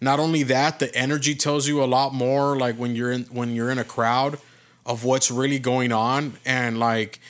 [0.00, 2.56] not only that, the energy tells you a lot more.
[2.56, 4.38] Like when you're in when you're in a crowd
[4.86, 7.20] of what's really going on, and like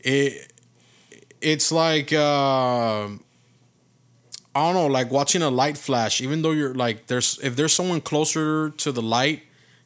[0.00, 0.50] it,
[1.46, 3.18] it's like uh, I
[4.54, 6.20] don't know, like watching a light flash.
[6.20, 9.42] Even though you're like there's if there's someone closer to the light,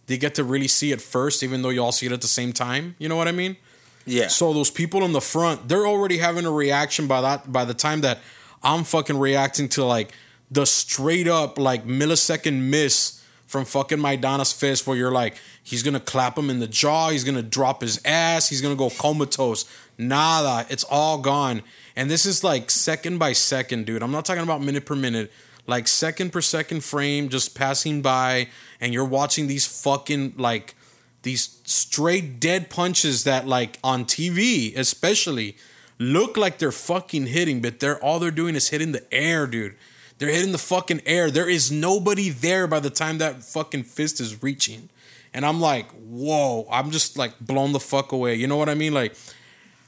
[0.07, 2.27] they get to really see it first, even though you all see it at the
[2.27, 2.97] same time.
[2.99, 3.59] You know what I mean?
[4.07, 4.29] Yeah.
[4.29, 7.75] So those people in the front, they're already having a reaction by that by the
[7.75, 8.21] time that
[8.63, 10.13] I'm fucking reacting to like
[10.51, 16.01] the straight up like millisecond miss from fucking Maidana's fist where you're like, he's gonna
[16.01, 19.67] clap him in the jaw, he's gonna drop his ass, he's gonna go comatose.
[20.01, 21.63] Nada, it's all gone.
[21.95, 24.03] And this is like second by second, dude.
[24.03, 25.31] I'm not talking about minute per minute.
[25.67, 28.49] Like second per second frame just passing by,
[28.81, 30.75] and you're watching these fucking like
[31.23, 35.57] these straight dead punches that like on TV especially
[35.99, 39.77] look like they're fucking hitting, but they're all they're doing is hitting the air, dude.
[40.19, 41.31] They're hitting the fucking air.
[41.31, 44.89] There is nobody there by the time that fucking fist is reaching.
[45.33, 48.35] And I'm like, whoa, I'm just like blown the fuck away.
[48.35, 48.93] You know what I mean?
[48.93, 49.15] Like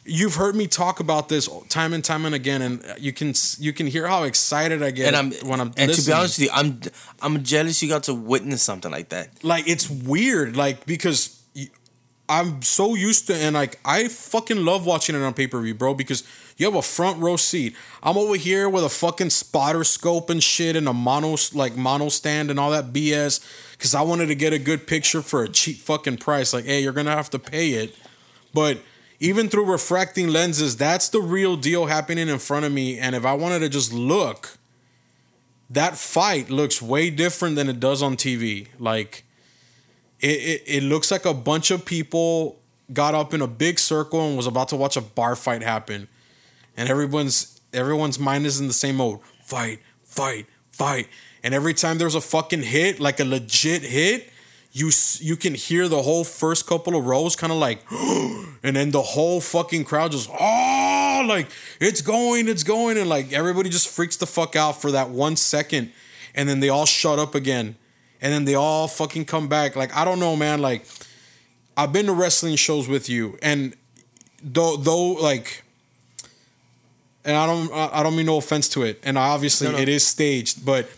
[0.05, 3.73] you've heard me talk about this time and time and again, and you can you
[3.73, 6.49] can hear how excited I get and I'm when I'm and to be honest with
[6.49, 6.81] you, I'm
[7.21, 9.45] I'm jealous you got to witness something like that.
[9.45, 11.39] like it's weird like because
[12.29, 16.25] I'm so used to and like i fucking love watching it on pay-per-view bro because
[16.57, 17.77] you have a front row seat.
[18.03, 22.09] I'm over here with a fucking spotter scope and shit and a mono like mono
[22.09, 23.41] stand and all that bs
[23.73, 26.53] because i wanted to get a good picture for a cheap fucking price.
[26.53, 27.95] Like hey you're gonna have to pay it.
[28.55, 28.79] But
[29.23, 32.99] even through refracting lenses that's the real deal happening in front of me.
[32.99, 34.59] And if i wanted to just look
[35.71, 39.25] that fight looks way different than it does on tv like
[40.21, 42.59] it, it, it looks like a bunch of people
[42.93, 46.09] got up in a big circle and was about to watch a bar fight happen.
[46.77, 49.21] And everyone's everyone's mind is in the same mode.
[49.43, 51.09] Fight fight fight.
[51.43, 54.31] And every time there's a fucking hit like a legit hit
[54.73, 57.81] you you can hear the whole first couple of rows kind of like
[58.63, 61.49] and then the whole fucking crowd just oh like
[61.81, 65.37] it's going it's going and like everybody just freaks the fuck out for that one
[65.37, 65.93] second
[66.35, 67.77] and then they all shut up again
[68.23, 70.87] and then they all fucking come back like i don't know man like
[71.77, 73.77] i've been to wrestling shows with you and
[74.43, 75.65] though though like
[77.25, 79.79] and i don't i don't mean no offense to it and obviously No, no.
[79.79, 80.89] it is staged but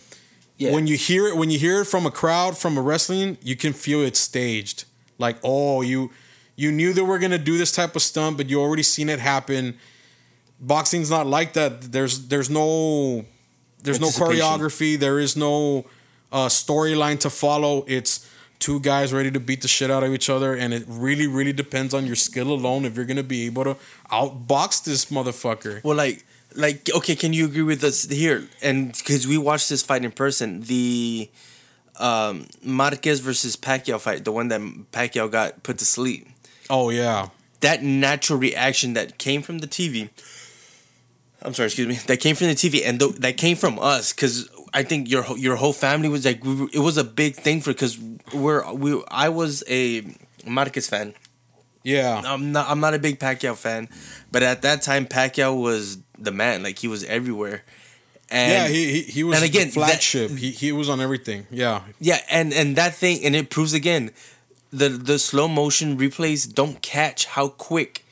[0.57, 0.71] Yeah.
[0.71, 3.55] when you hear it when you hear it from a crowd from a wrestling you
[3.55, 4.85] can feel it staged.
[5.17, 6.11] Like oh you
[6.55, 9.19] you knew they were gonna do this type of stunt but you already seen it
[9.19, 9.77] happen.
[10.59, 11.91] Boxing's not like that.
[11.91, 13.25] There's there's no
[13.83, 14.97] there's no choreography.
[14.97, 15.85] There is no
[16.31, 17.83] uh, storyline to follow.
[17.87, 18.27] It's
[18.59, 21.53] two guys ready to beat the shit out of each other and it really really
[21.53, 23.75] depends on your skill alone if you're gonna be able to
[24.11, 25.83] outbox this motherfucker.
[25.83, 28.47] Well, like, like, okay, can you agree with us here?
[28.61, 31.29] And because we watched this fight in person, the
[31.99, 36.27] um, Marquez versus Pacquiao fight, the one that Pacquiao got put to sleep.
[36.69, 37.29] oh yeah
[37.61, 40.09] That natural reaction that came from the TV.
[41.41, 41.95] I'm sorry, excuse me.
[42.07, 45.21] That came from the TV, and th- that came from us because I think your
[45.21, 47.97] whole- your whole family was like, we were, it was a big thing for because
[48.33, 49.01] we're we.
[49.09, 50.03] I was a
[50.45, 51.13] Marquez fan.
[51.83, 53.89] yeah I'm not I'm not a big Pacquiao fan,
[54.31, 56.63] but at that time Pacquiao was the man.
[56.63, 57.63] Like he was everywhere.
[58.29, 60.31] And yeah, he, he he was and again, flagship.
[60.31, 61.45] he he was on everything.
[61.51, 64.11] Yeah, yeah, and and that thing and it proves again
[64.71, 68.03] the the slow motion replays don't catch how quick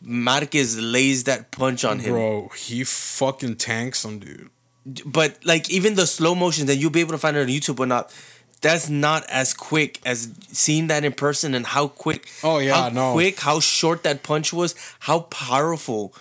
[0.00, 2.12] Marquez lays that punch on him.
[2.12, 4.50] bro, he fucking tanks him, dude.
[5.06, 7.78] But like even the slow motions and you'll be able to find it on YouTube
[7.78, 8.12] or not.
[8.62, 12.28] That's not as quick as seeing that in person and how quick.
[12.44, 13.12] Oh, yeah, how no.
[13.12, 16.14] quick, how short that punch was, how powerful.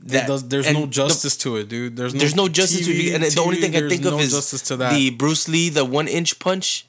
[0.00, 1.96] That Does- there's no the- justice to it, dude.
[1.96, 3.14] There's no There's no justice to it.
[3.14, 4.94] And the only thing I think no of is justice to that.
[4.94, 6.86] the Bruce Lee, the one inch punch.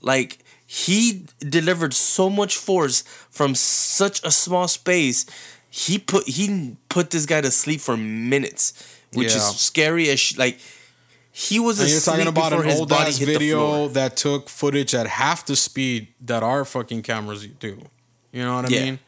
[0.00, 5.26] Like he delivered so much force from such a small space.
[5.70, 8.72] He put he put this guy to sleep for minutes,
[9.12, 9.36] which Yeah.
[9.50, 10.58] is scary as sh- like.
[11.36, 15.44] He was and you're talking about an old ass video that took footage at half
[15.46, 17.82] the speed that our fucking cameras do.
[18.32, 18.84] You know what I Yeah.
[18.84, 18.98] mean?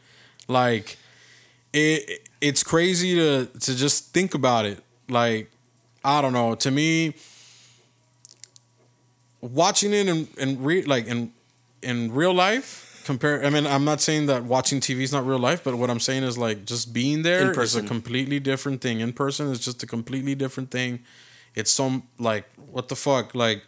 [0.49, 0.97] Like
[1.71, 4.83] it it's crazy to to just think about it.
[5.09, 5.49] like
[6.03, 6.55] I don't know.
[6.55, 7.15] To me,
[9.41, 11.31] watching it in in re, like in
[11.81, 13.43] in real life compare.
[13.45, 15.99] I mean, I'm not saying that watching TV is not real life, but what I'm
[15.99, 17.79] saying is like just being there In person.
[17.79, 18.99] is a completely different thing.
[18.99, 20.99] In person is just a completely different thing.
[21.55, 23.63] It's some like what the fuck like.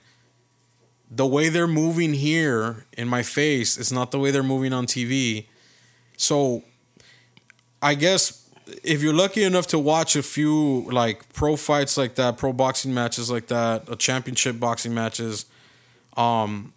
[1.11, 4.85] The way they're moving here in my face is not the way they're moving on
[4.85, 5.45] TV.
[6.17, 6.63] So
[7.81, 8.38] I guess
[8.83, 12.93] if you're lucky enough to watch a few like pro fights like that, pro boxing
[12.93, 15.45] matches like that, a championship boxing matches,
[16.17, 16.73] um,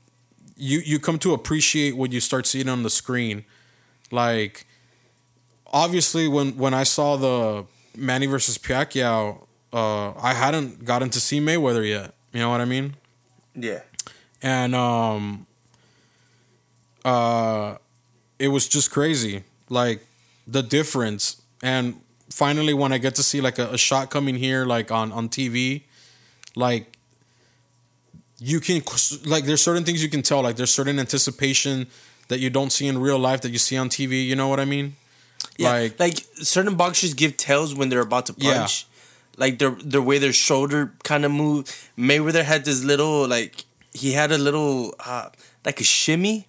[0.57, 3.45] you you come to appreciate what you start seeing on the screen.
[4.11, 4.67] Like,
[5.73, 11.41] obviously, when when I saw the Manny versus Pacquiao, uh, I hadn't gotten to see
[11.41, 12.15] Mayweather yet.
[12.33, 12.97] You know what I mean?
[13.55, 13.81] Yeah.
[14.41, 15.47] and um
[17.05, 17.77] uh
[18.39, 20.07] it was just crazy like
[20.47, 24.65] the difference and finally when i get to see like a, a shot coming here
[24.65, 25.83] like on on tv
[26.57, 26.97] like
[28.39, 28.83] you can
[29.25, 31.87] like there's certain things you can tell like there's certain anticipation
[32.29, 34.61] that you don't see in real life that you see on tv you know what
[34.61, 34.97] i mean
[35.59, 38.59] Yeah, Like- like certain boxers give tells when they're about to Yeah.
[38.59, 38.87] punch.
[39.37, 41.65] Like their their way their shoulder kind of move.
[41.99, 45.29] Mayweather had this little like he had a little uh,
[45.67, 46.47] like a shimmy.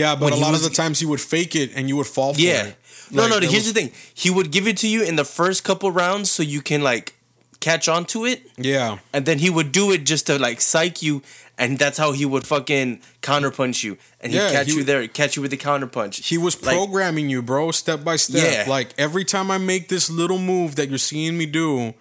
[0.00, 2.06] yeah but a lot was- of the times he would fake it and you would
[2.16, 2.68] fall for Yeah.
[2.68, 2.76] it
[3.10, 3.40] No, Like, no.
[3.40, 3.92] Here's was- the thing.
[4.14, 7.14] He would give it to you in the first couple rounds so you can like
[7.60, 11.00] catch on to it, yeah and then he would do it just to like psych
[11.02, 11.22] you,
[11.56, 14.86] and that's how he would fucking counterpunch you, and he'd Yeah, catch he you would-
[14.86, 16.22] there, catch you with the counterpunch.
[16.24, 18.66] He was Like- programming you, bro, step by step.
[18.66, 18.70] Yeah.
[18.70, 21.94] Like every time I make this little move that you're seeing me do,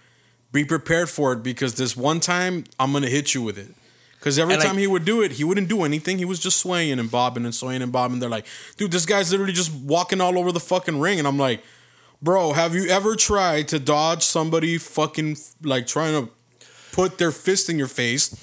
[0.52, 3.74] be prepared for it because this one time I'm gonna hit you with it.
[4.24, 6.18] Because every And, time he would do it, he wouldn't do anything.
[6.18, 8.20] He was just swaying and bobbing and swaying and bobbing.
[8.20, 8.46] They're like,
[8.78, 11.20] dude, this guy's literally just walking all over the fucking ring.
[11.20, 11.62] And I'm like,
[12.22, 16.32] bro, have you ever tried to dodge somebody fucking like trying to
[16.94, 18.34] put their fist in your face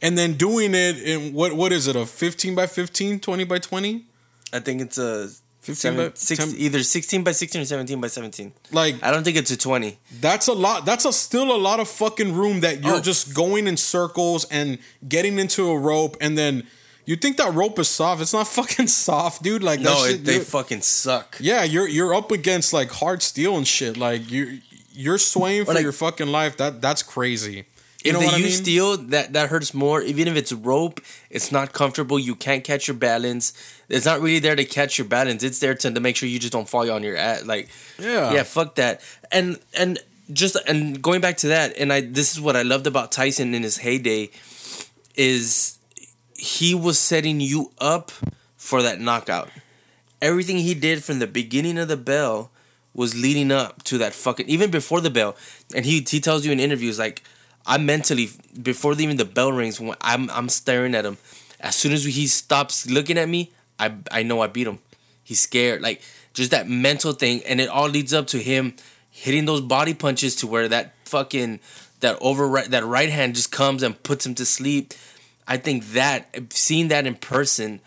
[0.00, 3.58] and then doing it in what what is it, a 15 by 15, 20 by
[3.58, 4.06] 20?
[4.50, 5.28] I think it's a
[5.60, 8.52] 15 seven, by- six, 10 either sixteen by sixteen or seventeen by seventeen.
[8.72, 9.98] Like I don't think it's a twenty.
[10.20, 10.84] That's a lot.
[10.86, 13.00] That's a still a lot of fucking room that you're Oh.
[13.00, 16.66] just going in circles and getting into a rope, and then
[17.04, 18.22] you think that rope is soft.
[18.22, 19.62] It's not fucking soft, dude.
[19.62, 21.36] Like No, that it, they fucking suck.
[21.40, 23.96] yeah, you're you're up against like hard steel and shit.
[23.96, 24.60] Like you
[24.92, 26.56] you're swaying for like- your fucking life.
[26.56, 27.66] That that's crazy.
[28.04, 28.62] You if they use mean?
[28.64, 30.00] steel, that that hurts more.
[30.02, 32.18] Even if it's rope, it's not comfortable.
[32.18, 33.52] You can't catch your balance.
[33.88, 35.42] It's not really there to catch your balance.
[35.42, 37.44] It's there to, to make sure you just don't fall on your ass.
[37.44, 38.32] Like, Yeah.
[38.32, 39.00] yeah, fuck that.
[39.30, 39.98] And and
[40.32, 43.52] just and going back to that, and I this is what I loved about Tyson
[43.54, 44.30] in his heyday,
[45.14, 45.78] is
[46.36, 48.10] he was setting you up
[48.56, 49.50] for that knockout.
[50.22, 52.50] Everything he did from the beginning of the bell
[52.94, 55.36] was leading up to that fucking even before the bell.
[55.74, 57.22] And he he tells you in interviews like
[57.66, 58.30] I mentally
[58.62, 61.18] before even the bell rings I'm I'm staring at him.
[61.60, 64.78] As soon as he stops looking at me, I I know I beat him.
[65.22, 65.82] He's scared.
[65.82, 68.74] Like just that mental thing and it all leads up to him
[69.10, 71.60] hitting those body punches to where that fucking
[72.00, 74.94] that over that right hand just comes and puts him to sleep.
[75.46, 77.80] I think that seeing that in person,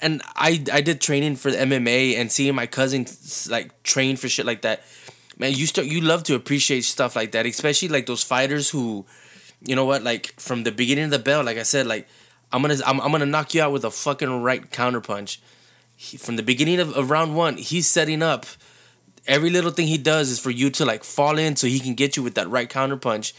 [0.00, 3.06] and I I did training for the MMA and seeing my cousin
[3.50, 4.82] like train for shit like that.
[5.38, 9.06] Man, you start you love to appreciate stuff like that, especially like those fighters who,
[9.62, 12.08] you know what, like from the beginning of the bell, like I said, like
[12.52, 15.40] I'm gonna I'm, I'm gonna knock you out with a fucking right counter punch.
[15.96, 18.46] He, from the beginning of, of round one, he's setting up.
[19.26, 21.94] Every little thing he does is for you to like fall in so he can
[21.94, 23.34] get you with that right counter punch.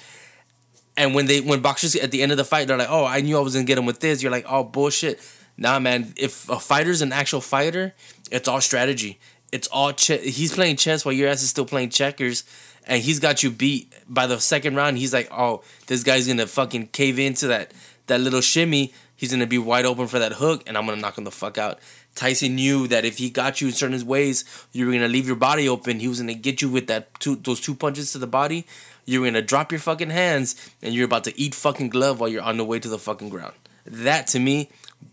[0.96, 3.22] And when they when boxers at the end of the fight, they're like, "Oh, I
[3.22, 5.20] knew I was gonna get him with this." You're like, "Oh, bullshit."
[5.58, 6.14] Nah, man.
[6.16, 7.94] If a fighter's an actual fighter,
[8.32, 9.20] it's all strategy.
[9.52, 12.44] It's all che- he's playing chess while your ass is still playing checkers,
[12.86, 14.98] and he's got you beat by the second round.
[14.98, 17.72] He's like, "Oh, this guy's gonna fucking cave into that
[18.08, 18.94] that little shimmy.
[19.16, 21.58] He's gonna be wide open for that hook, and I'm gonna knock him the fuck
[21.58, 21.80] out."
[22.16, 25.36] Tyson knew that if he got you in certain ways, you were gonna leave your
[25.36, 26.00] body open.
[26.00, 28.66] He was gonna get you with that two those two punches to the body.
[29.06, 32.44] You're gonna drop your fucking hands, and you're about to eat fucking glove while you're
[32.44, 33.54] on the way to the fucking ground.
[33.86, 34.70] That to me,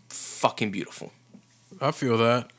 [0.09, 1.11] fucking beautiful.
[1.81, 2.51] I feel that.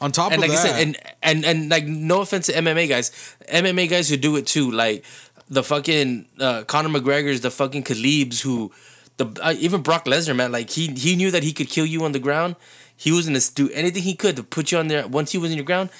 [0.00, 2.52] On top And of like that, I said, and and and like no offense to
[2.52, 3.10] MMA guys,
[3.52, 5.04] MMA guys who do it too, like
[5.50, 8.70] the fucking uh, Conor McGregor's, the fucking Khabib's, who
[9.16, 12.04] the uh, even Brock Lesnar, man, like he he knew that he could kill you
[12.04, 12.56] on the ground.
[12.96, 15.06] He was gonna do anything he could to put you on there.
[15.06, 15.90] Once he was in your ground,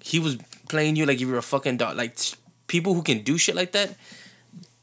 [0.00, 0.36] he was
[0.68, 1.96] playing you like if you were a fucking dog.
[1.96, 2.16] Like
[2.68, 3.96] people who can do shit like that,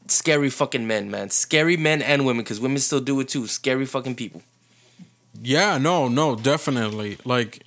[0.08, 1.30] scary fucking men, man.
[1.30, 3.46] Scary men and women, because women still do it too.
[3.46, 4.42] Scary fucking people.
[5.40, 7.18] Yeah, no, no, definitely.
[7.24, 7.62] Like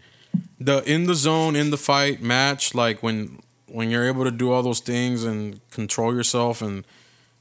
[0.59, 4.51] the in the zone, in the fight match, like when when you're able to do
[4.51, 6.85] all those things and control yourself and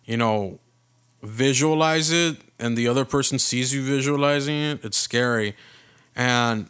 [0.05, 0.59] you know
[1.23, 5.55] visualize it and the other person sees you visualizing it, it's scary.
[6.15, 6.69] And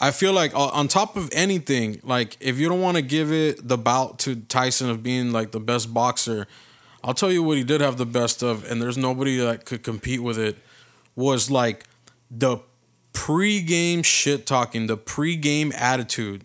[0.00, 3.66] I feel like on top of anything, like if you don't want to give it
[3.66, 6.46] the bout to Tyson of being like the best boxer,
[7.04, 9.82] I'll tell you what he did have the best of, and there's nobody that could
[9.82, 10.56] compete with it.
[11.14, 11.84] Was like
[12.30, 12.58] the
[13.12, 16.44] pre-game shit talking, the pre-game attitude.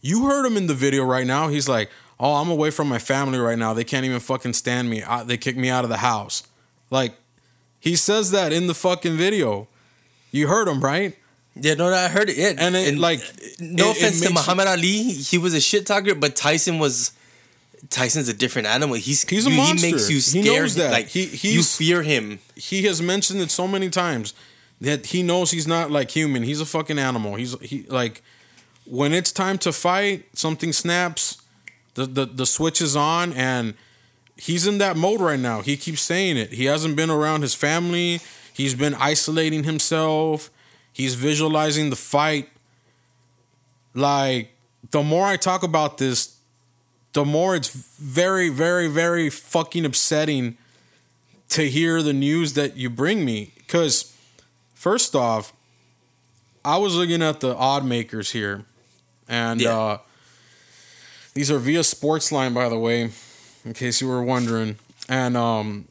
[0.00, 1.48] You heard him in the video right now.
[1.48, 1.90] He's like,
[2.20, 3.74] "Oh, I'm away from my family right now.
[3.74, 5.02] They can't even fucking stand me.
[5.02, 6.42] I, they kicked me out of the house."
[6.90, 7.14] Like
[7.80, 9.68] he says that in the fucking video.
[10.30, 11.16] You heard him, right?
[11.54, 12.36] Yeah, no, I heard it.
[12.36, 12.52] Yeah.
[12.58, 13.20] And it, like,
[13.58, 16.78] no it- it offense to makes- Muhammad Ali, he was a shit talker, but Tyson
[16.78, 17.12] was.
[17.90, 18.96] Tyson's a different animal.
[18.96, 19.86] He's He's a you- monster.
[19.86, 20.90] He makes you He knows that.
[20.92, 22.40] Like He- you fear him.
[22.56, 24.34] he has mentioned it so many times
[24.80, 26.42] that he knows he's not like human.
[26.42, 27.34] He's a fucking animal.
[27.36, 28.22] He's he like
[28.84, 31.42] when it's time to fight, something snaps,
[31.94, 33.74] the the, the switch is on, and
[34.36, 35.62] he's in that mode right now.
[35.62, 36.52] He keeps saying it.
[36.52, 38.20] He hasn't been around his family.
[38.52, 40.50] He's been isolating himself.
[40.92, 42.48] He's visualizing the fight.
[43.94, 44.52] Like
[44.90, 46.36] the more I talk about this,
[47.12, 50.58] the more it's very, very, very fucking upsetting
[51.48, 53.52] to hear the news that you bring me.
[53.56, 54.15] Because,
[54.76, 55.52] first off,
[56.64, 58.64] I was looking at the odd makers here,
[59.28, 59.76] and Yeah.
[59.76, 59.98] uh,
[61.34, 63.10] these are via Sportsline, by the way,
[63.64, 64.76] in case you were wondering.
[65.08, 65.88] And um,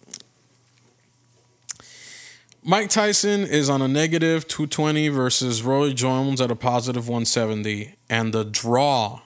[2.63, 7.95] Mike Tyson is on a negative 220 versus Roy Jones at a positive 170.
[8.09, 9.21] And the draw,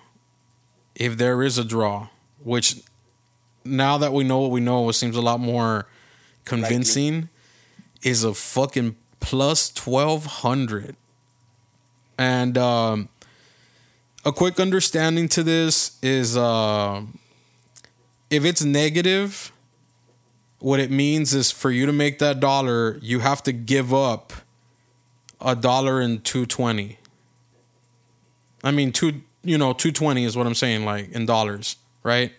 [0.95, 2.09] if there is a draw,
[2.43, 2.81] which
[3.63, 5.87] now that we know what we know, it seems a lot more
[6.43, 7.29] convincing,
[8.03, 10.95] is a fucking plus 1200.
[12.17, 13.09] And um,
[14.25, 17.03] a quick understanding to this is uh,
[18.29, 19.51] if it's negative,
[20.59, 24.33] what it means is for you to make that dollar, you have to give up
[25.39, 26.97] a dollar and 220.
[28.63, 32.33] I mean, two, you know, 220 is what I'm saying, like in dollars, right?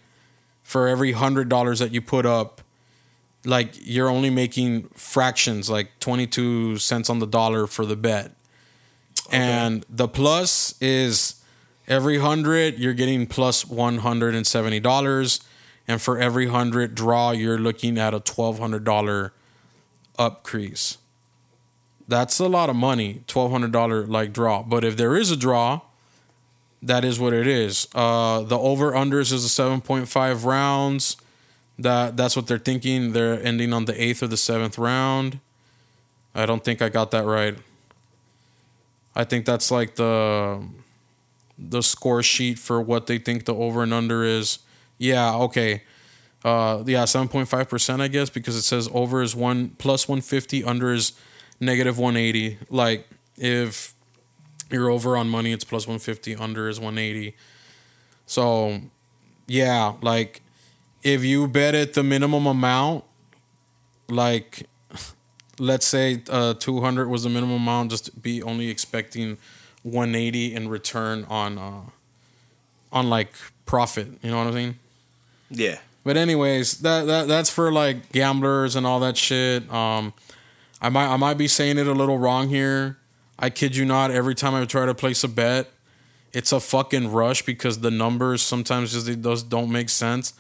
[0.62, 2.61] For every hundred dollars that you put up,
[3.44, 8.33] like you're only making fractions, like 22 cents on the dollar for the bet.
[9.31, 11.42] And the plus is
[11.88, 15.44] every hundred, you're getting plus $170.
[15.88, 19.31] And for every hundred draw, you're looking at a $1,200
[20.18, 20.96] upcrease.
[22.07, 24.62] That's a lot of money, $1,200 like draw.
[24.62, 25.81] But if there is a draw,
[26.83, 27.87] that is what it is.
[27.94, 31.16] Uh, the over unders is a 7.5 rounds.
[31.81, 33.12] That that's what they're thinking.
[33.12, 35.40] They're ending on the eighth or the seventh round.
[36.35, 37.57] I don't think I got that right.
[39.16, 40.62] I think that's like the
[41.59, 44.59] the score sheet for what they think the over and under is.
[44.99, 45.83] Yeah, okay.
[46.45, 50.07] Uh, yeah, seven point five percent, I guess, because it says over is one plus
[50.07, 51.12] one fifty, under is
[51.61, 52.59] negative one eighty.
[52.69, 53.95] Like if
[54.71, 57.37] you're over on money, it's plus one fifty, under is one eighty.
[58.27, 58.81] So,
[59.47, 60.43] yeah, like
[61.03, 63.05] if you bet at the minimum amount,
[64.09, 64.67] like
[65.59, 69.39] let's say uh, 200 was the minimum amount, just be only expecting
[69.83, 71.83] 180 in return on uh,
[72.93, 73.35] on like
[73.67, 74.09] profit.
[74.23, 74.79] You know what I mean?
[75.51, 75.79] Yeah.
[76.03, 79.71] But anyways, that, that that's for like gamblers and all that shit.
[79.73, 80.15] Um,
[80.81, 82.99] I might I might be saying it a little wrong here.
[83.39, 84.11] I kid you not.
[84.11, 85.71] Every time I try to place a bet,
[86.33, 90.33] it's a fucking rush because the numbers sometimes just it does don't make sense.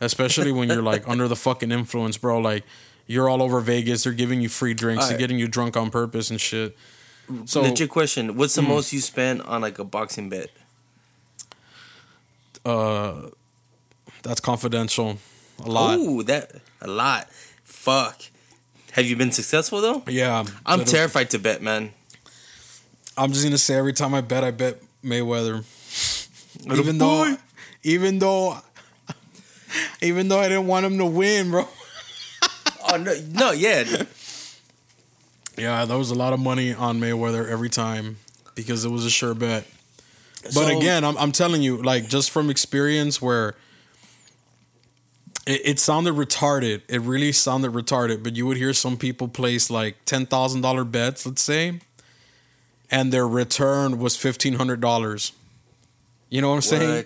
[0.00, 2.38] Especially when you're like under the fucking influence, bro.
[2.38, 2.64] Like
[3.06, 4.04] you're all over Vegas.
[4.04, 5.08] They're giving you free drinks.
[5.08, 6.76] They're getting you drunk on purpose and shit.
[7.44, 8.36] So Legit question.
[8.36, 10.50] What's the most you spent on like a boxing bet?
[12.64, 13.28] uh,
[14.22, 15.18] that's confidential.
[15.64, 15.98] A lot.
[15.98, 17.28] Ooh, that a lot.
[17.64, 18.22] Fuck.
[18.92, 20.02] Have you been successful though?
[20.08, 20.44] Yeah.
[20.66, 21.92] I'm terrified to bet, man.
[23.16, 25.64] I'm just gonna say every time I bet, I bet Mayweather.
[26.64, 27.36] Little even though,
[27.82, 28.58] even though,
[30.00, 31.68] even though I didn't want him to win, bro.
[32.90, 34.04] Oh no, no, yeah.
[35.58, 38.18] Yeah, that was a lot of money on Mayweather every time
[38.54, 39.66] because it was a sure bet.
[40.44, 43.54] But So- again, I'm I'm telling you, like just from experience, where
[45.46, 46.82] it, it sounded retarded.
[46.88, 48.22] It really sounded retarded.
[48.22, 51.80] But you would hear some people place like ten thousand dollar bets, let's say,
[52.90, 55.32] and their return was fifteen hundred dollars.
[56.30, 57.04] You know what I'm saying?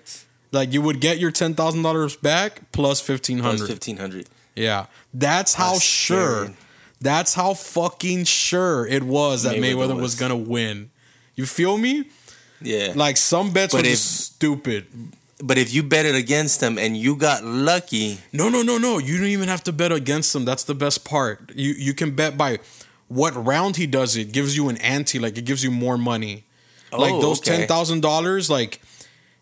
[0.53, 3.66] Like you would get your ten thousand dollars back plus fifteen Plus hundred.
[3.72, 4.28] fifteen hundred.
[4.55, 6.44] Yeah, that's how That's sure.
[6.44, 6.57] scary.
[7.00, 10.03] That's how fucking sure it was that Mayweather, Mayweather was.
[10.03, 10.14] was.
[10.16, 10.90] gonna win.
[11.34, 12.05] You feel me?
[12.61, 12.92] Yeah.
[12.94, 14.86] Like some bets But were if- stupid.
[15.44, 18.98] But if you bet it against him and you got lucky, No, no, no, no.
[18.98, 20.44] You don't even have to bet against him.
[20.44, 21.50] That's the best part.
[21.57, 22.59] You you can bet by
[23.09, 24.30] what round he does it.
[24.30, 26.44] Gives you an ante, like it gives you more money.
[26.92, 27.57] Oh, like those okay.
[27.57, 28.82] ten thousand dollars, like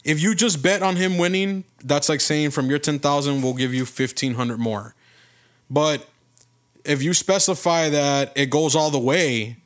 [0.05, 3.55] if you just bet on him winning, that's like saying from your ten thousand, we'll
[3.55, 4.95] give you fifteen hundred more.
[5.71, 6.09] But
[6.85, 9.57] if you specify that it goes all the way,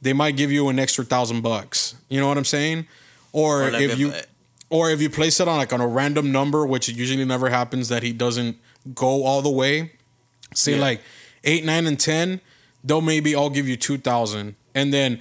[0.00, 1.96] they might give you an extra thousand bucks.
[2.08, 2.86] You know what I'm saying?
[3.32, 4.22] Or, Or like if if you I-
[4.70, 7.88] or if you place it on like on a random number, which usually never happens,
[7.88, 8.56] that he doesn't
[8.94, 9.92] go all the way.
[10.54, 10.80] Say Yeah.
[10.80, 11.00] like
[11.44, 12.40] eight, nine, and ten,
[12.82, 15.20] they'll maybe all give you two thousand, and then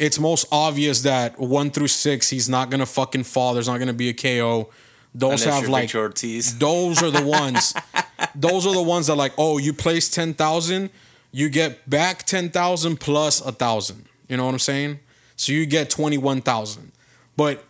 [0.00, 3.52] it's most obvious that one through six, he's not gonna fucking fall.
[3.52, 4.70] There's not gonna be a KO.
[5.14, 5.90] Those unless have like
[6.58, 7.74] those are the ones.
[8.34, 10.88] those are the ones that like, oh, you place ten thousand,
[11.32, 14.06] you get back ten thousand plus a thousand.
[14.26, 15.00] You know what I'm saying?
[15.36, 16.92] So you get twenty one thousand.
[17.36, 17.62] But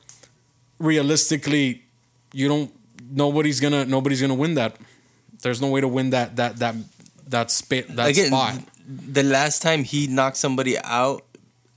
[0.78, 1.82] realistically,
[2.32, 2.72] you don't.
[3.10, 3.84] Nobody's gonna.
[3.86, 4.76] Nobody's gonna win that.
[5.42, 6.36] There's no way to win that.
[6.36, 6.76] That that
[7.26, 8.60] that spit that Again, spot.
[8.86, 11.24] the last time he knocked somebody out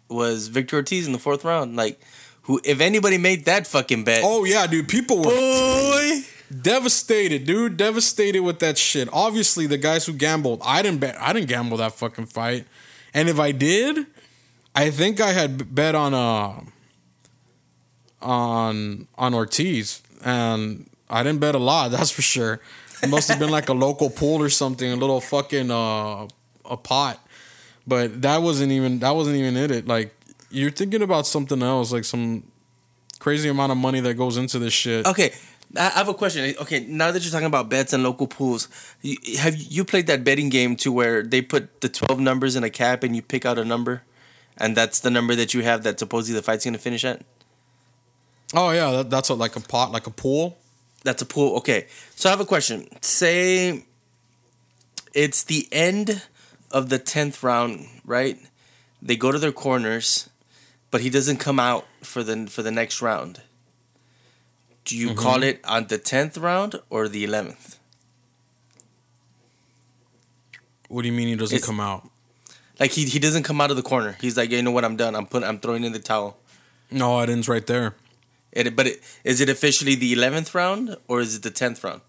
[0.09, 1.75] was Victor Ortiz in the fourth round.
[1.75, 1.99] Like,
[2.43, 2.59] who?
[2.63, 4.87] If anybody made that fucking bet, Oh yeah, dude.
[4.87, 6.21] People were boy,
[6.61, 7.77] devastated, dude.
[7.77, 9.07] Devastated with that shit.
[9.11, 11.15] Obviously, the guys who gambled, I didn't bet.
[11.19, 12.65] I didn't gamble that fucking fight.
[13.13, 14.05] And if I did,
[14.75, 16.61] I think I had bet on uh
[18.21, 21.91] on on Ortiz, and I didn't bet a lot.
[21.91, 22.59] That's for sure.
[23.01, 26.27] It must have been like a local pool or something, a little fucking uh
[26.65, 27.19] a pot.
[27.85, 29.87] But that wasn't even that wasn't even in it.
[29.87, 30.15] Like
[30.49, 32.43] you're thinking about something else, like some
[33.19, 35.05] crazy amount of money that goes into this shit.
[35.05, 35.33] Okay,
[35.75, 36.55] I have a question.
[36.61, 38.67] Okay, now that you're talking about bets and local pools,
[39.39, 42.69] have you played that betting game to where they put the twelve numbers in a
[42.69, 44.03] cap and you pick out a number,
[44.57, 47.21] and that's the number that you have that supposedly the fight's gonna finish at?
[48.53, 50.57] Oh yeah, that, that's a, like a pot, like a pool.
[51.03, 51.57] That's a pool.
[51.57, 52.87] Okay, so I have a question.
[53.01, 53.83] Say
[55.13, 56.21] it's the end
[56.73, 58.37] of the tenth round, right?
[59.01, 60.29] They go to their corners,
[60.91, 63.41] but he doesn't come out for the for the next round.
[64.83, 65.19] Do you mm-hmm.
[65.19, 67.77] call it on the tenth round or the eleventh?
[70.89, 72.09] What do you mean he doesn't It's- come out?
[72.79, 74.17] Like he he doesn't come out of the corner.
[74.19, 75.15] He's like, you know what, I'm done.
[75.15, 76.37] I'm putting I'm throwing in the towel.
[76.89, 77.95] No, it ends right there.
[78.51, 82.01] It, but it, is it officially the eleventh round or is it the tenth round?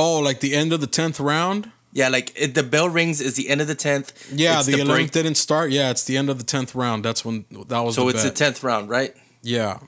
[0.00, 1.70] Oh, like the end of the tenth round?
[1.92, 4.12] Yeah, like it, the bell rings is the end of the tenth.
[4.32, 5.70] Yeah, the eleventh didn't start.
[5.70, 7.04] Yeah, it's the end of the tenth round.
[7.04, 7.94] That's when that was.
[7.96, 8.32] So the it's bet.
[8.34, 9.14] the tenth round, right?
[9.42, 9.78] Yeah.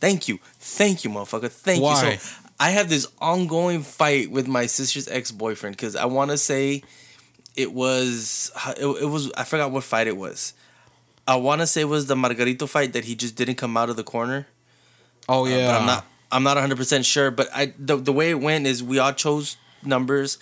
[0.00, 1.50] Thank you, thank you, motherfucker.
[1.50, 2.12] Thank Why?
[2.12, 2.18] you.
[2.18, 6.38] So I have this ongoing fight with my sister's ex boyfriend because I want to
[6.38, 6.82] say
[7.56, 10.52] it was it, it was I forgot what fight it was.
[11.26, 13.90] I want to say it was the Margarito fight that he just didn't come out
[13.90, 14.46] of the corner.
[15.28, 15.66] Oh Uh, yeah.
[15.72, 16.04] but I'm not.
[16.30, 19.12] I'm not 100 percent sure, but I the the way it went is we all
[19.12, 20.38] chose numbers.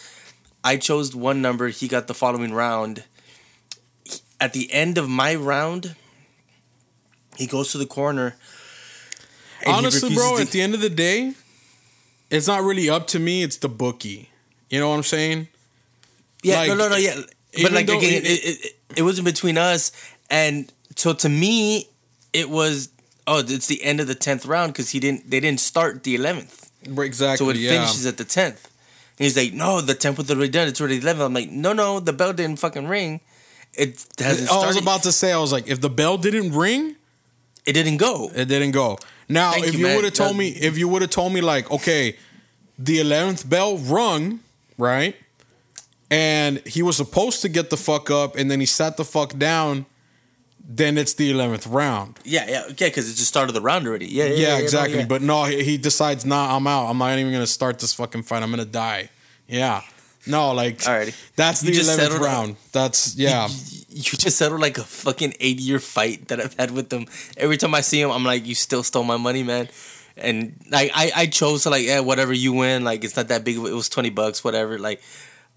[0.65, 1.69] I chose one number.
[1.69, 3.05] He got the following round.
[4.41, 5.95] At the end of my round,
[7.37, 8.37] he goes to the corner.
[9.67, 11.35] Honestly, bro, to- at the end of the day,
[12.31, 13.43] it's not really up to me.
[13.43, 14.31] It's the bookie.
[14.69, 15.49] You know what I'm saying?
[16.43, 17.15] yeah, like, no, no, no, yeah.
[17.63, 19.93] But like again, it- it, it, it, it was in between us,
[20.31, 21.89] and so to me,
[22.33, 22.91] it was
[23.27, 25.31] oh, it's the end of the tenth round because he didn't.
[25.31, 26.71] They didn't start the eleventh.
[26.87, 27.45] Exactly.
[27.45, 27.71] So it yeah.
[27.71, 28.71] finishes at the tenth.
[29.19, 30.69] And he's like, no, the tenth was already done.
[30.69, 31.23] It's already eleven.
[31.23, 33.21] I'm like, no, no, the bell didn't fucking ring.
[33.75, 34.65] It hasn't started.
[34.65, 36.97] I was about to say, I was like, if the bell didn't ring,
[37.67, 38.31] it didn't go.
[38.35, 38.99] it didn't go.
[39.29, 41.41] Now, Thank if you, you, would have told me, if you would have told me,
[41.41, 42.17] like, okay,
[42.79, 44.41] the eleventh bell rung,
[44.79, 45.17] right,
[46.11, 49.37] and he was supposed to get the fuck up, and then he sat the fuck
[49.37, 49.87] down,
[50.69, 52.19] then it's the eleventh round.
[52.25, 54.07] Yeah, yeah, yeah, because it's the start of the round already.
[54.07, 55.05] Yeah, yeah, Yeah, yeah, no, exactly.
[55.05, 56.89] But no, he, he decides, nah, I'm out.
[56.89, 58.43] I'm not even gonna start this fucking fight.
[58.43, 59.11] I'm gonna die.
[59.47, 59.83] Yeah.
[60.27, 61.15] No, like Alrighty.
[61.37, 62.57] that's the eleventh round.
[62.73, 63.47] That's yeah.
[63.47, 67.07] you just settled like a fucking eight year fight that I've had with them.
[67.37, 69.69] Every time I see him, I'm like, you still stole my money, man.
[70.17, 73.45] And like I, I chose to like, yeah, whatever you win, like it's not that
[73.45, 73.57] big.
[73.57, 74.79] It was twenty bucks, whatever.
[74.79, 75.01] Like,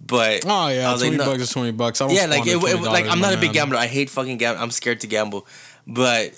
[0.05, 1.25] but Oh yeah, was like, twenty no.
[1.25, 2.01] bucks is twenty bucks.
[2.01, 3.77] I don't yeah, like it, it, like I'm not a big gambler.
[3.77, 4.61] I hate fucking gamble.
[4.61, 5.45] I'm scared to gamble,
[5.87, 6.33] but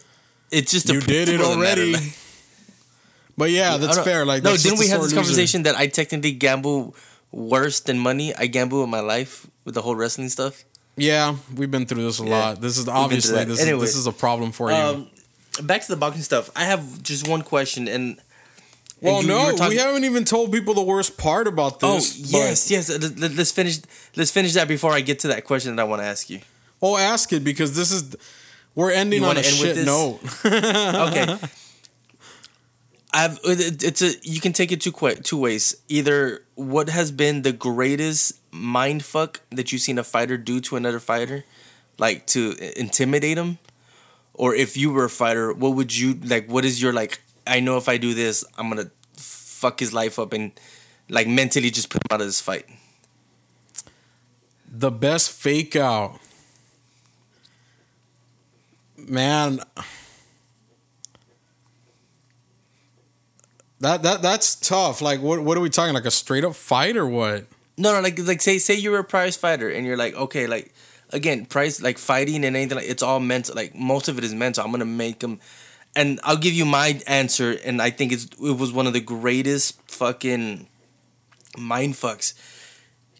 [0.51, 1.95] it's just You did it matter, already.
[3.37, 4.25] But yeah, that's fair.
[4.25, 5.15] Like no, didn't we a have this loser.
[5.15, 6.95] conversation that I technically gamble
[7.31, 8.35] worse than money?
[8.35, 10.63] I gamble with my life with the whole wrestling stuff.
[10.97, 12.29] Yeah, we've been through this a Yeah.
[12.39, 12.61] lot.
[12.61, 13.81] This is obviously this is, Anyway.
[13.81, 14.75] this is a problem for you.
[14.77, 15.07] Um,
[15.63, 16.51] back to the boxing stuff.
[16.55, 18.19] I have just one question, and
[19.01, 21.79] well, you- you no, were talking- we haven't even told people the worst part about
[21.83, 22.15] Oh this.
[22.17, 22.89] but- yes, yes.
[22.89, 23.79] Uh, let- Let's finish.
[24.15, 26.39] Let's finish that before I get to that question that I want to ask you.
[26.81, 28.15] Oh, ask it because this is
[28.75, 29.85] we're ending You on a end shit this?
[29.85, 30.19] note.
[30.45, 31.37] Okay.
[33.13, 33.55] I've uh,
[33.89, 34.93] it's a you can take it two
[35.23, 35.75] two ways.
[35.89, 40.77] Either what has been the greatest mind fuck that you've seen a fighter do to
[40.77, 41.43] another fighter,
[41.97, 43.57] like to intimidate him,
[44.33, 46.47] or if you were a fighter, what would you like?
[46.47, 47.21] What is your like?
[47.45, 50.51] I know if I do this, I'm gonna fuck his life up and
[51.09, 52.65] like mentally just put him out of this fight.
[54.71, 56.19] The best fake out.
[58.97, 59.59] Man.
[63.79, 65.01] That that that's tough.
[65.01, 65.93] Like what what are we talking?
[65.93, 67.47] Like a straight up fight or what?
[67.77, 70.71] No, no, like like say say you're a prize fighter and you're like okay, like
[71.11, 73.55] again, prize like fighting and anything like it's all mental.
[73.55, 74.63] Like most of it is mental.
[74.63, 75.39] I'm gonna make them,
[75.95, 77.57] and I'll give you my answer.
[77.63, 80.67] And I think it's it was one of the greatest fucking
[81.57, 82.33] mind fucks.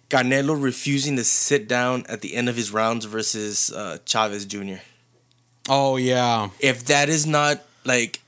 [0.10, 4.82] Canelo refusing to sit down at the end of his rounds versus uh, Chavez Jr.
[5.70, 6.50] Oh yeah.
[6.60, 8.20] If that is not like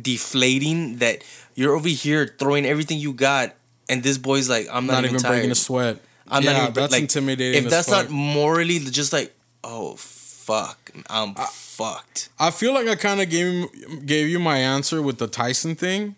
[0.00, 1.24] deflating, that
[1.54, 3.54] you're over here throwing everything you got,
[3.88, 5.32] and this boy's like, I'm not, Not, even tired.
[5.32, 5.98] breaking a sweat.
[6.28, 7.64] I'm yeah, not even that's like, intimidating.
[7.64, 8.04] If that's fuck.
[8.04, 11.34] not morally just like, oh fuck, I'm
[11.76, 12.28] fucked.
[12.38, 16.16] I feel like I kind of gave gave you my answer with the Tyson thing.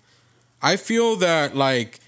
[0.62, 2.00] I feel that like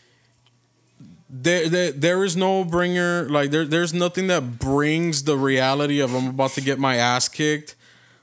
[1.30, 6.14] there there, there is no bringer like there there's nothing that brings the reality of
[6.14, 7.74] I'm about to get my ass kicked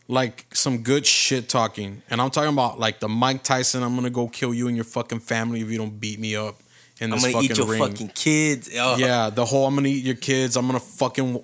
[0.08, 2.04] like some good shit talking.
[2.10, 4.76] And I'm talking about like the Mike Tyson I'm going to go kill you and
[4.76, 6.62] your fucking family if you don't beat me up
[7.00, 7.80] in I'm gonna fucking eat your ring.
[7.80, 8.70] fucking kids.
[8.78, 10.56] Oh, Yeah, the whole I'm gonna eat your kids.
[10.56, 11.44] I'm gonna fucking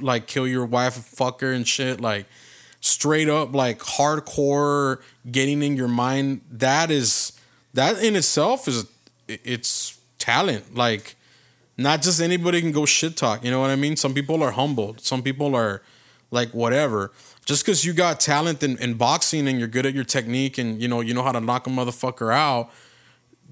[0.00, 2.00] like kill your wife and fuck her and shit.
[2.00, 2.26] Like
[2.82, 6.42] straight up, like hardcore getting in your mind.
[6.50, 7.32] That is
[7.72, 8.86] that in itself is
[9.26, 10.74] it's talent.
[10.74, 11.14] Like
[11.78, 13.42] not just anybody can go shit talk.
[13.42, 13.96] You know what I mean?
[13.96, 15.00] Some people are humbled.
[15.00, 15.80] Some people are
[16.30, 17.10] like whatever.
[17.46, 20.80] Just because you got talent in, in boxing and you're good at your technique and
[20.82, 22.70] you know you know how to knock a motherfucker out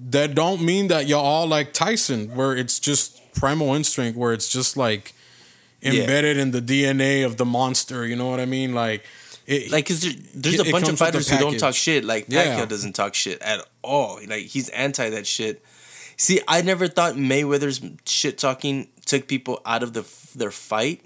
[0.09, 4.49] that don't mean that you're all like Tyson, where it's just primal instinct, where it's
[4.49, 5.13] just like
[5.81, 6.01] Yeah.
[6.01, 8.05] embedded in the DNA of the monster.
[8.05, 8.73] You know what I mean?
[8.73, 9.03] Like,
[9.51, 11.57] it, Like, cause there, there's It- a bunch of comes with the fighters who don't
[11.59, 12.03] talk shit.
[12.05, 12.57] Like Yeah.
[12.59, 14.19] Pacquiao doesn't talk shit at all.
[14.27, 15.63] Like he's anti that shit.
[16.17, 20.03] See, I never thought Mayweather's shit talking took people out of the
[20.35, 21.03] their fight.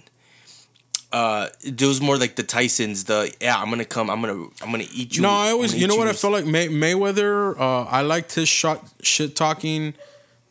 [1.11, 3.05] Uh, it was more like the Tyson's.
[3.05, 4.09] The yeah, I'm gonna come.
[4.09, 5.21] I'm gonna I'm gonna eat you.
[5.21, 7.57] no, I always, you know what I felt like May, Mayweather.
[7.57, 9.93] Uh, I liked his shot shit talking.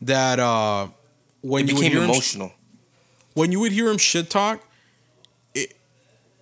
[0.01, 0.87] That uh,
[1.41, 2.51] when It you would became hear him, emotional.
[3.33, 4.64] when you would hear him shit talk,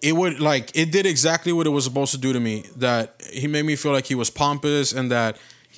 [0.04, 2.66] it would like it did exactly what it was supposed to do to me.
[2.76, 5.38] That he made me feel like he was pompous and that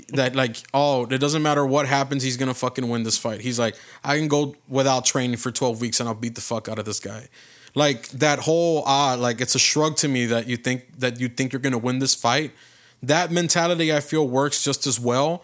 [0.09, 3.41] that like oh it doesn't matter what happens he's gonna fucking win this fight.
[3.41, 6.67] He's like I can go without training for twelve weeks and I'll beat the fuck
[6.67, 7.27] out of this guy.
[7.75, 11.29] Like that whole ah like it's a shrug to me that you think that you
[11.29, 12.51] think you're gonna win this fight.
[13.03, 15.43] That mentality I feel works just as well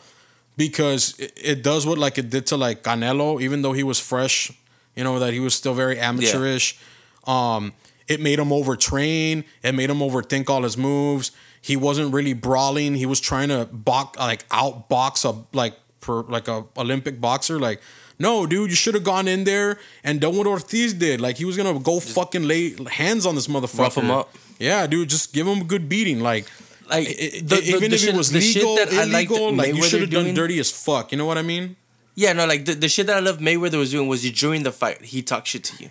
[0.58, 4.00] because it, it does what like it did to like Canelo, even though he was
[4.00, 4.52] fresh,
[4.96, 6.80] you know, that he was still very amateurish.
[7.28, 7.74] Um,
[8.12, 9.44] it made him overtrain.
[9.64, 11.32] It made him overthink all his moves.
[11.62, 12.96] He wasn't really brawling.
[12.96, 17.60] He was trying to box like outbox a like per like a Olympic boxer.
[17.60, 17.80] Like,
[18.18, 21.22] no, dude, you should have gone in there and done what Ortiz did.
[21.22, 23.80] Like he was gonna go fucking lay hands on this motherfucker.
[23.80, 24.34] Rough him up.
[24.60, 26.20] Yeah, dude, just give him a good beating.
[26.22, 26.46] Like
[26.90, 29.74] Like it- the- even the if shit- it was legal, that I liked illegal, like
[29.76, 31.12] you should have done dirty as fuck.
[31.12, 31.76] You know what I mean?
[32.16, 34.64] Yeah, no, like the, the shit that I love Mayweather was doing was you during
[34.64, 35.90] the fight he talked shit to you.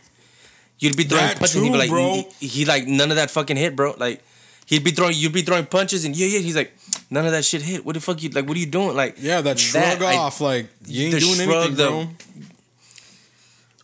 [0.81, 2.25] You'd be throwing That punches, and he'd be like, bro.
[2.41, 3.95] He, he like none of that fucking hit, bro.
[3.99, 4.23] Like
[4.67, 6.73] he'd be throwing, you'd be throwing punches, and yeah, yeah, he's like,
[7.11, 7.85] none of that shit hit.
[7.85, 8.49] What the fuck you like?
[8.49, 8.97] What are you doing?
[8.97, 12.09] Like Yeah, that shrug I- off, like you ain't doing shrug, anything, the-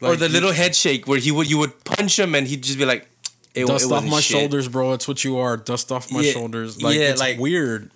[0.00, 0.10] bro.
[0.10, 2.62] or the you- little head shake where he would you would punch him and he'd
[2.62, 3.06] just be like,
[3.54, 4.38] it, dust off my shit.
[4.38, 4.92] shoulders, bro.
[4.92, 5.56] It's what you are.
[5.56, 6.80] Dust off my Yeah, shoulders.
[6.82, 7.90] Like yeah, it's like- weird.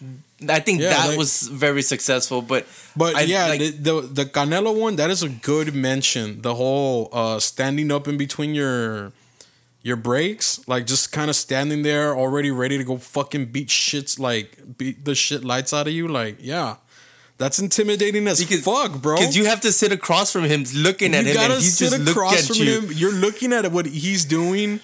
[0.48, 2.66] I think Yeah, that like- was very successful, but
[2.96, 6.40] But I- yeah, like- the, the the Canelo one that is a good mention.
[6.42, 9.12] The whole uh standing up in between your
[9.82, 14.18] your breaks, like just kind of standing there, already ready to go fucking beat shits
[14.18, 16.06] like beat the shit lights out of you.
[16.08, 16.76] Like yeah,
[17.38, 19.16] that's intimidating as Because- fuck, bro.
[19.16, 21.76] because you have to sit across from him, looking at you him, gotta and he's
[21.78, 22.80] sit just across from you.
[22.80, 22.92] him.
[22.92, 24.80] You're looking at what he's doing,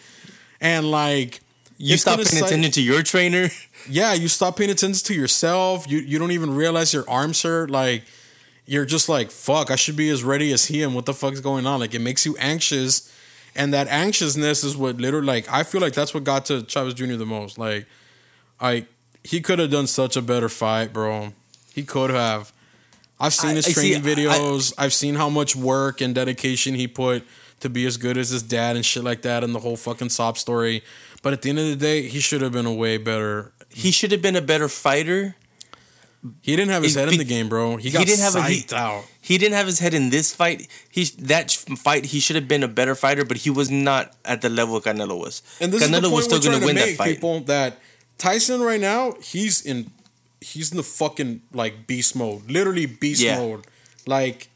[0.61, 1.40] and like
[1.78, 3.48] You stop paying attention to your trainer.
[3.88, 5.90] yeah, you stop paying attention to yourself.
[5.90, 7.70] You you don't even realize your arms hurt.
[7.70, 8.04] Like
[8.64, 9.70] you're just like fuck.
[9.70, 10.94] I should be as ready as he am.
[10.94, 11.80] What the fuck's going on?
[11.80, 13.12] Like it makes you anxious,
[13.54, 16.94] and that anxiousness is what literally like I feel like that's what got to Chavez
[16.94, 17.14] Jr.
[17.16, 17.58] the most.
[17.58, 17.86] Like
[18.60, 18.86] I
[19.22, 21.32] he could have done such a better fight, bro.
[21.74, 22.52] He could have.
[23.20, 24.72] I've seen I- his I see, training videos.
[24.78, 27.24] I've seen how much work and dedication he put
[27.60, 30.10] to be as good as his dad and shit like that, and the whole fucking
[30.10, 30.82] sob story.
[31.26, 33.90] But at the end of the day, he should have been a way better he
[33.90, 35.34] should have been a better fighter.
[36.40, 37.78] He didn't have his head in the game, bro.
[37.78, 39.04] He he got didn't have a- he- out.
[39.20, 40.68] He didn't have his head in this fight.
[40.88, 44.40] He that fight he should have been a better fighter, but he was not at
[44.40, 45.42] the level Canelo was.
[45.60, 47.14] And this Canelo is the point was still gonna to win that fight.
[47.16, 47.40] people.
[47.40, 47.80] That
[48.18, 49.90] Tyson right now, he's in,
[50.40, 53.38] he's in the fucking like beast mode, literally beast Yeah.
[53.40, 53.66] mode.
[54.06, 54.48] Like,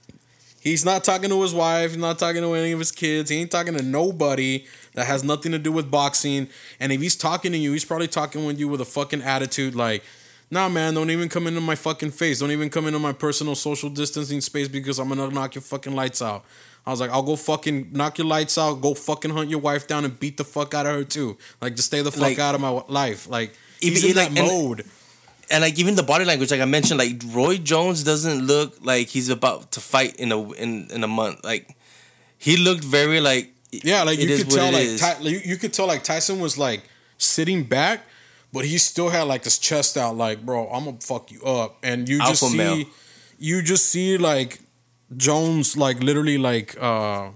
[0.61, 3.39] he's not talking to his wife, he's not talking to any of his kids, he
[3.41, 4.65] ain't talking to nobody
[4.95, 6.49] that has nothing to do with boxing.
[6.79, 9.75] And if he's talking to you, he's probably talking with you with a fucking attitude
[9.75, 10.03] like.
[10.53, 12.41] Nah, man, don't even come into my fucking face.
[12.41, 15.95] Don't even come into my personal social distancing space because I'm gonna knock your fucking
[15.95, 16.45] lights out.
[16.85, 19.87] I was like, I'll go fucking knock your lights out, go fucking hunt your wife
[19.87, 21.39] down and beat the fuck out of her too.
[21.61, 23.29] Like, just stay the fuck Like- out of my life.
[23.29, 24.85] Like, Even- he's in like, that and- mode.
[25.53, 29.07] and like even the body language, like I mentioned, like Roy Jones doesn't look like
[29.07, 31.45] he's about to fight in a in in a month.
[31.45, 31.77] Like
[32.39, 34.97] he looked very like Yeah, like you could tell, like.
[34.99, 36.83] Ty, you, you could tell, like Tyson was like
[37.19, 38.05] sitting back,
[38.53, 41.77] but he still had like his chest out, like, bro, I'm gonna fuck you up,
[41.83, 42.87] and you just Alpha see, male.
[43.39, 44.61] you just see like
[45.17, 47.31] Jones, like literally, like, uh,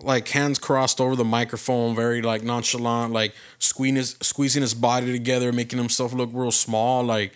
[0.00, 5.10] like hands crossed over the microphone, very like nonchalant, like squeezing his squeezing his body
[5.10, 7.32] together, making himself look real small, like,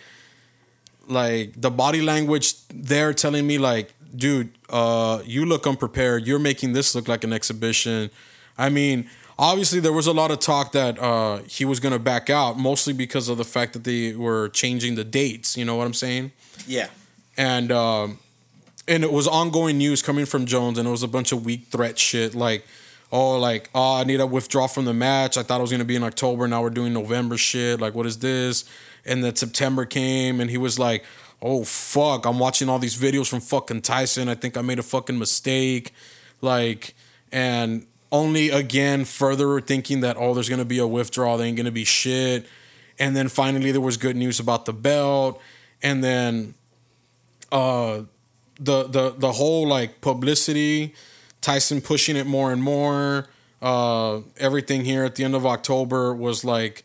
[1.08, 6.72] like the body language there telling me like dude uh you look unprepared you're making
[6.72, 8.10] this look like an exhibition
[8.58, 9.08] i mean
[9.38, 12.92] obviously there was a lot of talk that uh he was gonna back out mostly
[12.92, 16.30] because of the fact that they were changing the dates you know what i'm saying
[16.66, 16.88] yeah.
[17.36, 18.18] and um
[18.88, 21.66] and it was ongoing news coming from Jones, and it was a bunch of weak
[21.66, 22.66] threat shit like,
[23.10, 25.36] oh, like oh, I need to withdraw from the match.
[25.36, 26.48] I thought it was gonna be in October.
[26.48, 27.80] Now we're doing November shit.
[27.80, 28.64] Like, what is this?
[29.04, 31.04] And then September came, and he was like,
[31.42, 34.28] oh fuck, I'm watching all these videos from fucking Tyson.
[34.28, 35.92] I think I made a fucking mistake,
[36.40, 36.94] like,
[37.30, 41.36] and only again further thinking that oh, there's gonna be a withdrawal.
[41.36, 42.46] There ain't gonna be shit.
[42.98, 45.40] And then finally there was good news about the belt,
[45.82, 46.54] and then
[47.50, 48.02] uh
[48.60, 50.94] the the the whole like publicity,
[51.40, 53.26] Tyson pushing it more and more.
[53.60, 56.84] Uh, everything here at the end of October was like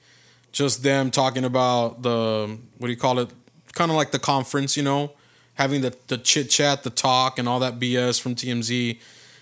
[0.52, 3.30] just them talking about the what do you call it?
[3.74, 5.12] Kind of like the conference, you know,
[5.56, 9.00] having the the chit chat, the talk, and all that BS from TMZ,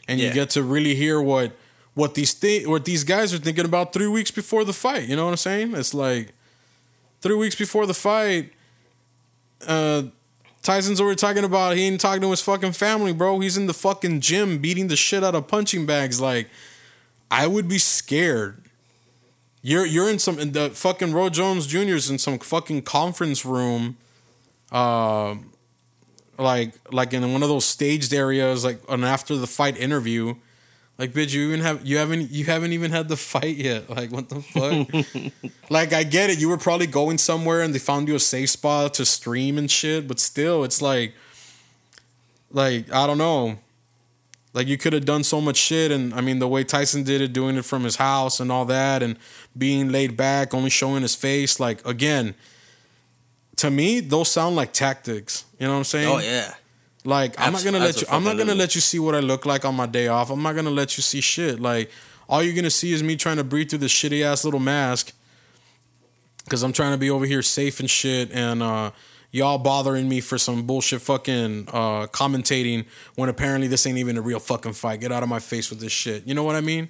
[0.07, 1.53] and you get to really hear what
[1.93, 5.03] what these thi- what these guys are thinking about three weeks before the fight.
[5.07, 5.73] You know what I'm saying?
[5.75, 6.33] It's like
[7.21, 8.51] three weeks before the fight.
[9.65, 10.03] Uh,
[10.61, 13.39] Tyson's already talking about he ain't talking to his fucking family, bro.
[13.39, 16.19] He's in the fucking gym beating the shit out of punching bags.
[16.19, 16.49] Like,
[17.31, 18.61] I would be scared.
[19.61, 23.97] You're you're in some in the fucking Roy Jones Jr.'s in some fucking conference room,
[24.71, 25.35] uh,
[26.37, 30.35] like like in one of those staged areas, like an after the fight interview.
[30.97, 33.89] Like, bitch, you even have you haven't you haven't even had the fight yet.
[33.89, 35.31] Like, what the fuck?
[35.69, 36.39] like, I get it.
[36.39, 39.69] You were probably going somewhere and they found you a safe spot to stream and
[39.69, 40.07] shit.
[40.07, 41.13] But still, it's like,
[42.51, 43.57] like I don't know.
[44.53, 47.19] Like you could have done so much shit, and I mean the way Tyson did
[47.19, 49.17] it, doing it from his house and all that, and
[49.57, 51.59] being laid back, only showing his face.
[51.59, 52.35] Like again,
[53.57, 55.45] to me, those sound like tactics.
[55.59, 56.07] You know what I'm saying?
[56.07, 56.53] Oh yeah.
[57.03, 58.07] Like I'm not gonna let you.
[58.09, 60.31] I'm not gonna let you see what I look like on my day off.
[60.31, 61.59] I'm not gonna let you see shit.
[61.59, 61.91] Like
[62.27, 65.13] all you're gonna see is me trying to breathe through this shitty ass little mask.
[66.49, 68.91] Cause I'm trying to be over here safe and shit, and uh,
[69.31, 72.85] y'all bothering me for some bullshit fucking uh, commentating
[73.15, 74.99] when apparently this ain't even a real fucking fight.
[74.99, 76.27] Get out of my face with this shit.
[76.27, 76.89] You know what I mean?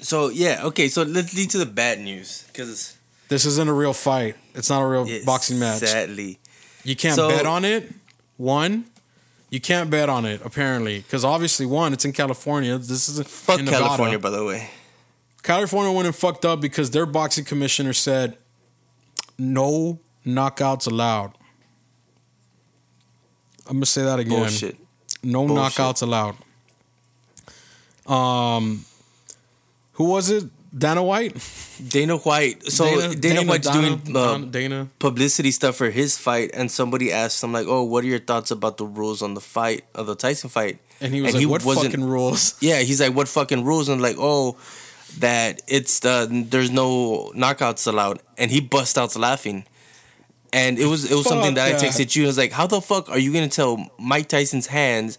[0.00, 0.88] So yeah, okay.
[0.88, 2.95] So let's lead to the bad news because
[3.28, 4.36] This isn't a real fight.
[4.54, 5.78] It's not a real boxing match.
[5.80, 6.38] Sadly,
[6.84, 7.92] You can't So- bet on it.
[8.36, 8.84] One,
[9.50, 12.78] you can't bet on it apparently because obviously one, it's in California.
[12.78, 14.70] This is fuck in California, by the way.
[15.42, 18.36] California went and fucked up because their boxing commissioner said
[19.38, 21.32] no knockouts allowed.
[23.68, 24.38] I'm gonna say that again.
[24.40, 24.76] Bullshit.
[25.22, 25.74] No Bullshit.
[25.76, 26.36] knockouts allowed.
[28.06, 28.84] Um,
[29.92, 30.44] who was it?
[30.76, 31.32] Dana White.
[31.88, 32.66] Dana White.
[32.70, 34.88] So Dana, White's Dana- doing uh, Dana- Dana.
[34.98, 38.50] publicity stuff for his fight, and somebody asked him like, "Oh, what are your thoughts
[38.50, 41.64] about the rules on the fight of the Tyson fight?" And he was like, "What
[41.64, 44.56] wasn't- fucking rules?" Yeah, he's like, "What fucking rules?" And like, "Oh,
[45.18, 49.64] that it's the there's no knockouts allowed," and he bust out laughing.
[50.52, 51.80] And it was it was something Fuck that I that.
[51.82, 52.24] texted you.
[52.24, 55.18] I was like, "How the fuck are you gonna tell Mike Tyson's hands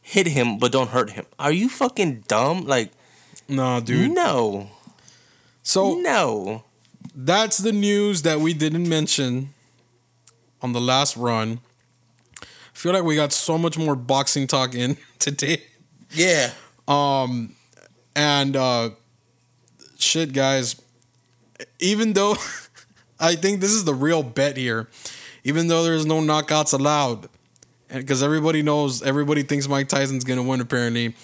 [0.00, 1.24] hit him but don't hurt him?
[1.38, 2.64] Are you fucking dumb?
[2.66, 2.90] Like,
[3.48, 4.10] No, dude.
[4.12, 4.68] no,
[5.64, 6.62] So no."
[7.14, 9.50] that's the news that we didn't mention
[10.62, 11.60] on the last run.
[12.42, 15.62] I feel like we got so much more boxing talk in today.
[16.10, 16.50] Yeah.
[16.88, 17.54] Um,
[18.16, 18.90] and uh,
[19.98, 20.80] shit, guys.
[21.78, 22.36] Even though
[23.20, 24.88] I think this is the real bet here,
[25.44, 27.28] even though there's no knockouts allowed,
[27.88, 30.60] because everybody knows, everybody thinks Mike Tyson's gonna win.
[30.60, 31.14] Apparently,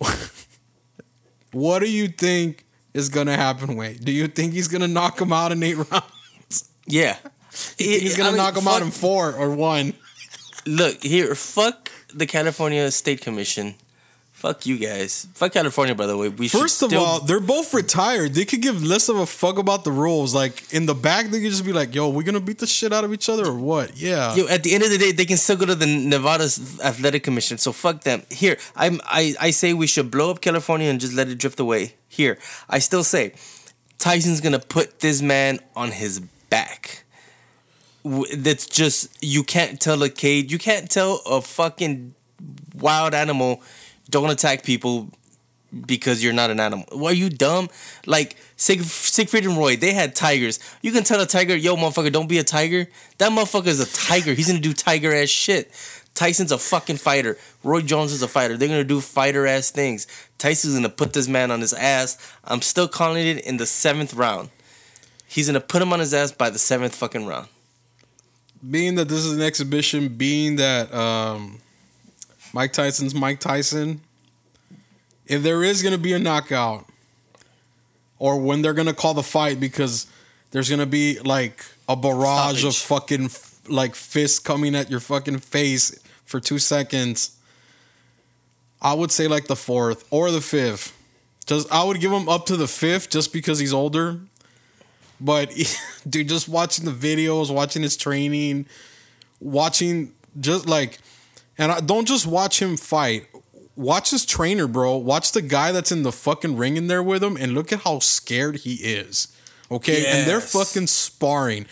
[1.52, 2.64] what do you think
[2.98, 3.76] is gonna happen?
[3.76, 6.68] Wait, do you think he's gonna knock him out in eight rounds?
[6.86, 7.16] Yeah.
[7.78, 9.94] He's gonna I mean, knock him out in four or one.
[10.66, 13.74] Look here, fuck the California State Commission.
[14.38, 15.26] Fuck you guys.
[15.34, 16.28] Fuck California, by the way.
[16.28, 18.34] We First of still- all, they're both retired.
[18.34, 20.32] They could give less of a fuck about the rules.
[20.32, 22.92] Like in the back, they could just be like, "Yo, we're gonna beat the shit
[22.92, 24.36] out of each other or what?" Yeah.
[24.36, 27.24] Yo, at the end of the day, they can still go to the Nevada's athletic
[27.24, 27.58] commission.
[27.58, 28.22] So fuck them.
[28.30, 31.58] Here, I'm I, I say we should blow up California and just let it drift
[31.58, 31.94] away.
[32.08, 32.38] Here,
[32.70, 33.32] I still say
[33.98, 37.02] Tyson's gonna put this man on his back.
[38.04, 40.52] That's just you can't tell a cage.
[40.52, 42.14] You can't tell a fucking
[42.76, 43.60] wild animal
[44.10, 45.08] don't attack people
[45.86, 46.86] because you're not an animal.
[46.92, 47.68] Why are you dumb?
[48.06, 50.58] Like Sig- Siegfried and Roy, they had tigers.
[50.82, 52.88] You can tell a tiger, yo, motherfucker, don't be a tiger.
[53.18, 54.32] That motherfucker is a tiger.
[54.32, 55.70] He's gonna do tiger ass shit.
[56.14, 57.38] Tyson's a fucking fighter.
[57.62, 58.56] Roy Jones is a fighter.
[58.56, 60.06] They're gonna do fighter ass things.
[60.38, 62.16] Tyson's gonna put this man on his ass.
[62.44, 64.48] I'm still calling it in the seventh round.
[65.26, 67.48] He's gonna put him on his ass by the seventh fucking round.
[68.68, 71.60] being that this is an exhibition, being that um,
[72.52, 74.00] Mike Tyson's Mike Tyson,
[75.26, 76.86] if there is going to be a knockout,
[78.18, 80.06] or when they're going to call the fight, because
[80.50, 83.30] there's going to be like a barrage of fucking
[83.68, 87.36] like fists coming at your fucking face for two seconds,
[88.80, 90.94] I would say like the fourth or the fifth.
[91.46, 94.20] Just I would give him up to the fifth just because he's older.
[95.20, 95.52] But
[96.08, 98.66] dude, just watching the videos, watching his training,
[99.40, 100.98] watching just like,
[101.58, 103.26] and I don't just watch him fight.
[103.76, 104.96] Watch his trainer, bro.
[104.96, 107.80] Watch the guy that's in the fucking ring in there with him, and look at
[107.80, 109.28] how scared he is.
[109.70, 111.66] Okay, and they're fucking sparring.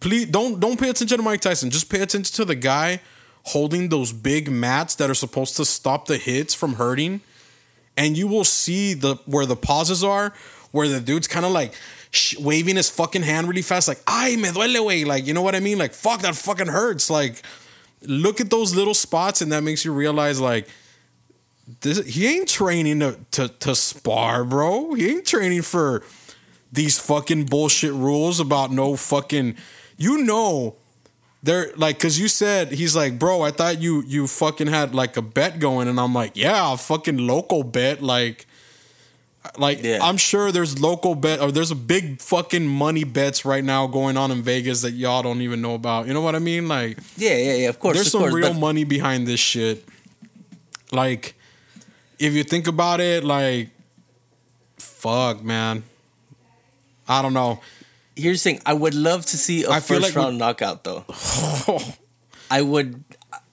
[0.00, 1.70] Please don't don't pay attention to Mike Tyson.
[1.70, 3.00] Just pay attention to the guy
[3.44, 7.20] holding those big mats that are supposed to stop the hits from hurting
[7.96, 10.32] and you will see the where the pauses are,
[10.70, 11.72] where the dude's kind of like
[12.10, 15.42] sh- waving his fucking hand really fast, like "ay me duele, way," like you know
[15.42, 15.78] what I mean?
[15.78, 17.08] Like fuck, that fucking hurts.
[17.08, 17.42] Like
[18.06, 20.68] look at those little spots, and that makes you realize like
[21.80, 24.94] this he ain't training to to, to spar, bro.
[24.94, 26.02] He ain't training for
[26.72, 29.56] these fucking bullshit rules about no fucking.
[29.96, 30.76] You know
[31.42, 35.16] they're like because you said he's like bro i thought you you fucking had like
[35.16, 38.46] a bet going and i'm like yeah a fucking local bet like
[39.58, 39.98] like Yeah.
[40.02, 44.16] i'm sure there's local bet or there's a big fucking money bets right now going
[44.16, 46.98] on in vegas that y'all don't even know about you know what i mean like
[47.16, 47.68] Yeah, yeah, yeah.
[47.68, 49.84] Of course, there's of some course, real but- money behind this shit
[50.92, 51.34] like
[52.18, 53.70] if you think about it like
[54.78, 55.82] fuck man
[57.08, 57.60] i don't know
[58.18, 58.62] Here's the thing.
[58.64, 61.04] I would love to see a I first like round knockout though.
[61.68, 61.94] Oh.
[62.50, 63.04] I would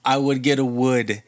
[0.02, 1.22] I would get a wood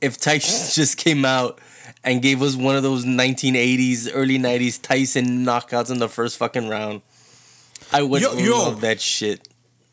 [0.00, 1.58] if Tyson just came out
[2.06, 6.68] and gave us one of those 1980s, early 90s Tyson knockouts in the first fucking
[6.68, 7.02] round.
[7.92, 8.58] I would Yo- yo.
[8.58, 9.48] love that shit.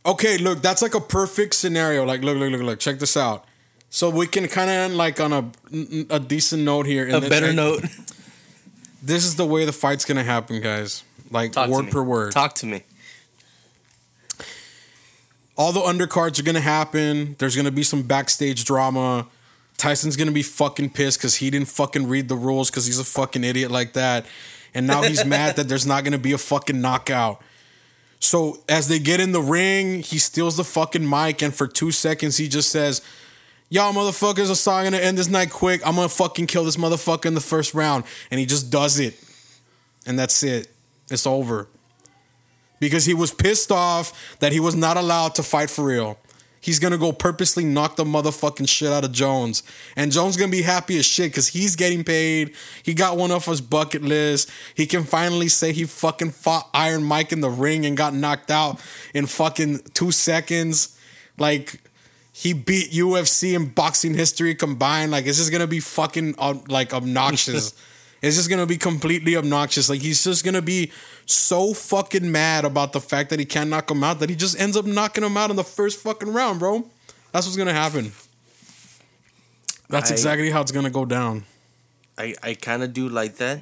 [0.06, 2.06] Okay, look, that's like a perfect scenario.
[2.06, 2.80] Like, look, look, look, look.
[2.80, 3.46] Check this out.
[3.90, 5.52] So we can kind of end like on a
[6.10, 7.08] a decent note here.
[7.10, 7.84] A better note.
[9.06, 11.04] This is the way the fight's gonna happen, guys.
[11.30, 12.32] Like Talk word per word.
[12.32, 12.84] Talk to me.
[15.58, 17.36] All the undercards are gonna happen.
[17.38, 19.28] There's gonna be some backstage drama.
[19.78, 23.04] Tyson's gonna be fucking pissed because he didn't fucking read the rules because he's a
[23.04, 24.26] fucking idiot like that.
[24.74, 27.42] And now he's mad that there's not gonna be a fucking knockout.
[28.20, 31.92] So as they get in the ring, he steals the fucking mic, and for two
[31.92, 33.02] seconds he just says,
[33.74, 35.82] Y'all motherfuckers are sorry gonna end this night quick.
[35.84, 38.04] I'm gonna fucking kill this motherfucker in the first round.
[38.30, 39.16] And he just does it.
[40.06, 40.68] And that's it.
[41.10, 41.68] It's over.
[42.80, 46.20] Because he was pissed off that he was not allowed to fight for real.
[46.64, 49.64] He's gonna go purposely knock the motherfucking shit out of Jones.
[49.98, 52.54] And Jones gonna be happy as shit because he's getting paid.
[52.84, 54.50] He got one off his bucket list.
[54.74, 58.50] He can finally say he fucking fought Iron Mike in the ring and got knocked
[58.50, 58.80] out
[59.14, 60.98] in fucking two seconds.
[61.38, 61.82] Like
[62.32, 65.12] he beat UFC and boxing history combined.
[65.12, 67.74] Like it's just gonna be fucking uh, like obnoxious.
[68.24, 69.90] it's just gonna be completely obnoxious.
[69.90, 70.92] Like he's just gonna be
[71.26, 74.60] so fucking mad about the fact that he can't knock him out that he just
[74.60, 76.86] ends up knocking him out in the first fucking round, bro.
[77.34, 78.14] That's what's gonna happen.
[79.90, 81.44] That's I- exactly how it's gonna go down.
[82.18, 83.60] I, I kind of do like that.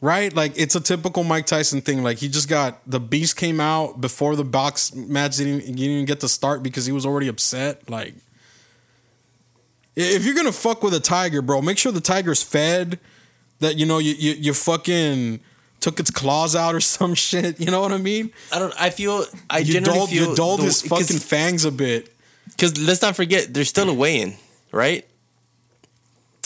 [0.00, 0.32] Right?
[0.34, 2.02] Like it's a typical Mike Tyson thing.
[2.02, 6.04] Like he just got the beast came out before the box match didn't didn't even
[6.04, 7.90] get to start because he was already upset.
[7.90, 8.14] Like
[9.96, 12.98] if you're gonna fuck with a tiger, bro, make sure the tiger's fed.
[13.60, 15.40] That you know you you, you fucking
[15.80, 17.60] took its claws out or some shit.
[17.60, 18.32] You know what I mean?
[18.52, 18.74] I don't.
[18.80, 19.24] I feel.
[19.48, 22.14] I You generally dulled, feel you dulled the- his fucking fangs a bit.
[22.48, 24.34] Because let's not forget, there's still a weigh-in,
[24.72, 25.06] right?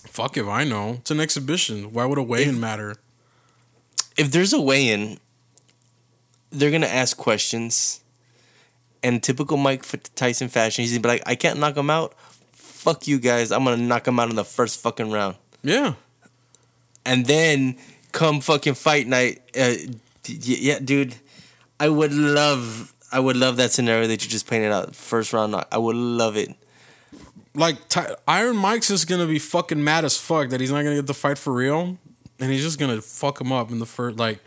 [0.06, 0.94] Fuck if I know.
[1.00, 1.92] It's an exhibition.
[1.92, 2.96] Why would a weigh-in matter?
[4.16, 5.18] If there's a weigh-in,
[6.50, 8.00] they're gonna ask questions.
[9.02, 9.84] And typical Mike
[10.14, 12.14] Tyson fashion, he's gonna be like, "I can't knock him out.
[12.52, 13.50] Fuck you guys.
[13.50, 15.94] I'm gonna knock him out in the first fucking round." Yeah.
[17.06, 17.76] And then
[18.12, 19.42] come fucking fight night.
[19.58, 19.74] Uh,
[20.22, 21.14] d- yeah, dude,
[21.80, 24.94] I would love, I would love that scenario that you just painted out.
[24.94, 26.54] First round knock, I would love it.
[27.54, 30.96] Like Ty- Iron Mike's just gonna be fucking mad as fuck that he's not gonna
[30.96, 31.96] get the fight for real,
[32.40, 34.16] and he's just gonna fuck him up in the first.
[34.18, 34.40] Like,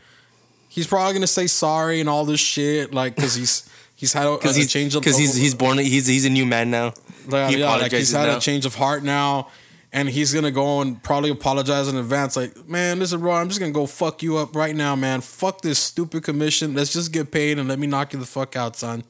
[0.68, 4.32] he's probably gonna say sorry and all this shit, like, cause he's he's had a,
[4.32, 6.94] a Because he's change of because he's he's born he's he's a new man now.
[7.30, 8.38] Yeah, He yeah, like he's had now.
[8.38, 9.48] a change of heart now,
[9.94, 12.36] and he's gonna go and probably apologize in advance.
[12.36, 15.22] Like, man, listen, bro, I'm just gonna go fuck you up right now, man.
[15.22, 16.74] Fuck this stupid commission.
[16.74, 19.04] Let's just get paid and let me knock you the fuck out, son.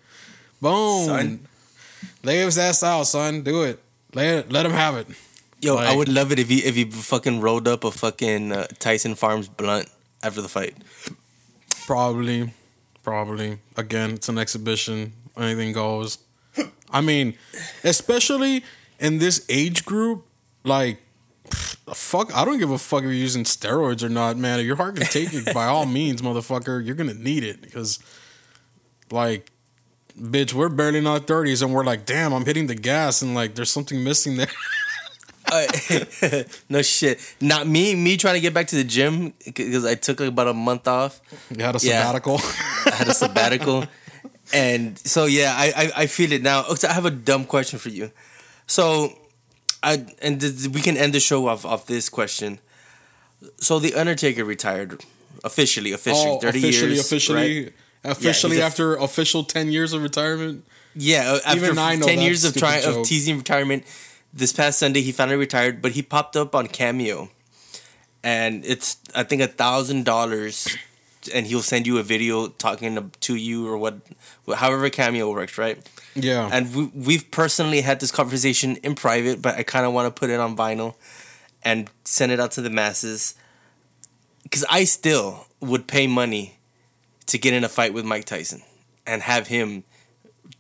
[0.61, 1.05] Boom.
[1.05, 1.39] Son.
[2.23, 3.41] Lay his ass out, son.
[3.41, 3.79] Do it.
[4.13, 5.07] Let it, let him have it.
[5.59, 8.67] Yo, I would love it if he if he fucking rolled up a fucking uh,
[8.77, 9.89] Tyson Farms blunt
[10.21, 10.75] after the fight.
[11.87, 12.53] Probably,
[13.01, 13.57] probably.
[13.75, 15.13] Again, it's an exhibition.
[15.35, 16.19] Anything goes.
[16.91, 17.33] I mean,
[17.83, 18.63] especially
[18.99, 20.26] in this age group,
[20.67, 20.99] like,
[21.93, 24.59] fuck, I don't give a fuck if you're using steroids or not, man.
[24.59, 27.99] If your heart can take it, by all means, motherfucker, you're gonna need it because,
[29.09, 29.51] like,
[30.19, 33.33] bitch, we're barely in our thirties and we're like, damn, I'm hitting the gas and
[33.35, 34.47] like, there's something missing there.
[35.49, 35.65] Uh,
[36.69, 37.95] no shit, not me.
[37.95, 40.89] Me trying to get back to the gym because I took like about a month
[40.89, 41.21] off.
[41.49, 42.01] You had a Yeah.
[42.03, 42.41] sabbatical.
[42.85, 43.85] I had a sabbatical,
[44.51, 46.65] and so yeah, I, I I feel it now.
[46.83, 48.11] I have a dumb question for you.
[48.67, 49.17] So,
[49.83, 52.59] I and th- we can end the show off off this question.
[53.57, 55.03] So the Undertaker retired
[55.43, 57.73] officially, officially, oh, thirty officially, years, officially, right?
[58.03, 60.65] officially a- after official ten years of retirement.
[60.95, 63.83] Yeah, uh, after Even I know ten years of trying of teasing retirement,
[64.33, 67.29] this past Sunday he finally retired, but he popped up on Cameo,
[68.23, 70.75] and it's I think a thousand dollars,
[71.29, 73.99] and he'll send you a video talking to- to you or what,
[74.55, 75.77] however Cameo works, right?
[76.15, 80.13] Yeah, And we we've personally had this conversation in private, but I kind of want
[80.13, 80.95] to put it on vinyl,
[81.63, 83.35] and send it out to the masses,
[84.43, 86.57] because I still would pay money
[87.27, 88.61] to get in a fight with Mike Tyson
[89.05, 89.83] and have him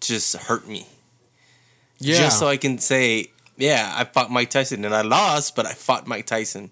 [0.01, 0.85] just hurt me
[1.99, 2.17] yeah.
[2.17, 5.73] just so I can say, yeah, I fought Mike Tyson and I lost, but I
[5.73, 6.71] fought Mike Tyson.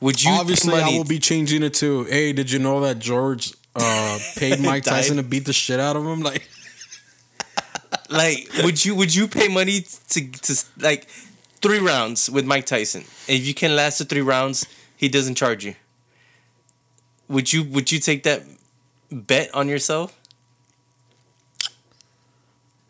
[0.00, 0.94] Would you Obviously, money?
[0.94, 4.84] I will be changing it to, hey, did you know that George uh, paid Mike
[4.84, 6.20] Tyson to beat the shit out of him?
[6.20, 6.48] Like,
[8.08, 9.80] like, would you would you pay money
[10.10, 11.06] to to like
[11.60, 13.02] three rounds with Mike Tyson?
[13.26, 15.74] If you can last the three rounds, he doesn't charge you.
[17.28, 18.42] Would you would you take that
[19.10, 20.14] bet on yourself?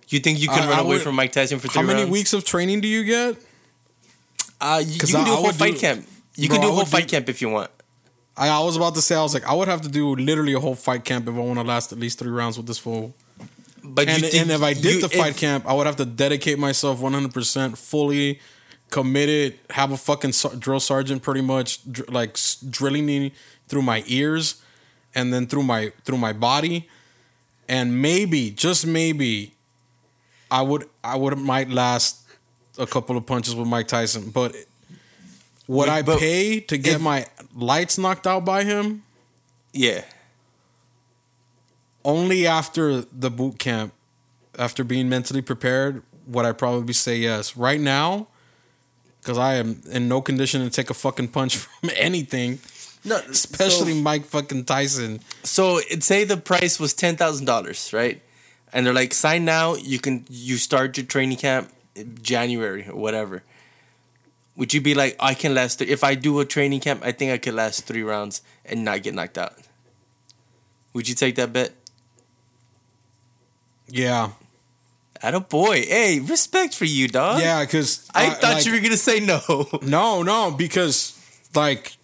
[0.08, 1.86] You think you can I- run I away would- from Mike Tyson for three how
[1.86, 2.12] many rounds?
[2.12, 3.36] weeks of training do you get?
[4.60, 6.06] Uh, you, you can I- do a whole fight do- camp.
[6.38, 7.70] You Bro, can do I a whole would fight do- camp if you want.
[8.36, 10.52] I, I was about to say, I was like, I would have to do literally
[10.54, 12.78] a whole fight camp if I want to last at least three rounds with this
[12.78, 13.12] fool.
[13.82, 15.86] But And, you think and if I did you- the fight if- camp, I would
[15.86, 18.38] have to dedicate myself 100% fully
[18.90, 23.32] committed, have a fucking ser- drill sergeant pretty much dr- like s- drilling me
[23.68, 24.62] through my ears
[25.14, 26.88] and then through my through my body
[27.68, 29.52] and maybe just maybe
[30.50, 32.20] I would I would might last
[32.78, 34.54] a couple of punches with Mike Tyson, but
[35.68, 39.04] would I but pay to get if- my lights knocked out by him?
[39.72, 40.02] Yeah.
[42.04, 43.92] only after the boot camp,
[44.58, 47.56] after being mentally prepared, would I probably say yes.
[47.56, 48.28] Right now,
[49.20, 52.58] because I am in no condition to take a fucking punch from anything,
[53.04, 55.20] No, especially Mike fucking Tyson.
[55.42, 58.20] So, so it say the price was ten thousand dollars, right?
[58.72, 59.74] And they're like, sign now.
[59.76, 63.42] You can you start your training camp in January or whatever.
[64.58, 65.78] Would you be like, I can last?
[65.78, 68.84] Th- if I do a training camp, I think I could last three rounds and
[68.84, 69.54] not get knocked out.
[70.92, 71.72] Would you take that bet?
[73.86, 74.30] Yeah,
[75.22, 77.40] At a boy, hey, respect for you, dog.
[77.40, 79.40] yeah, because I, thought you were gonna say no.
[79.82, 81.18] No, no, because
[81.54, 81.96] like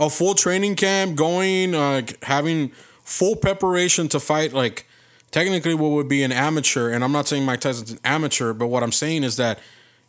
[0.00, 2.70] a full training camp, going, uh, having
[3.04, 4.86] full preparation to fight, like
[5.30, 8.66] technically what would be an amateur, and I'm not saying Mike Tyson's an amateur, but
[8.66, 9.60] what I'm saying is that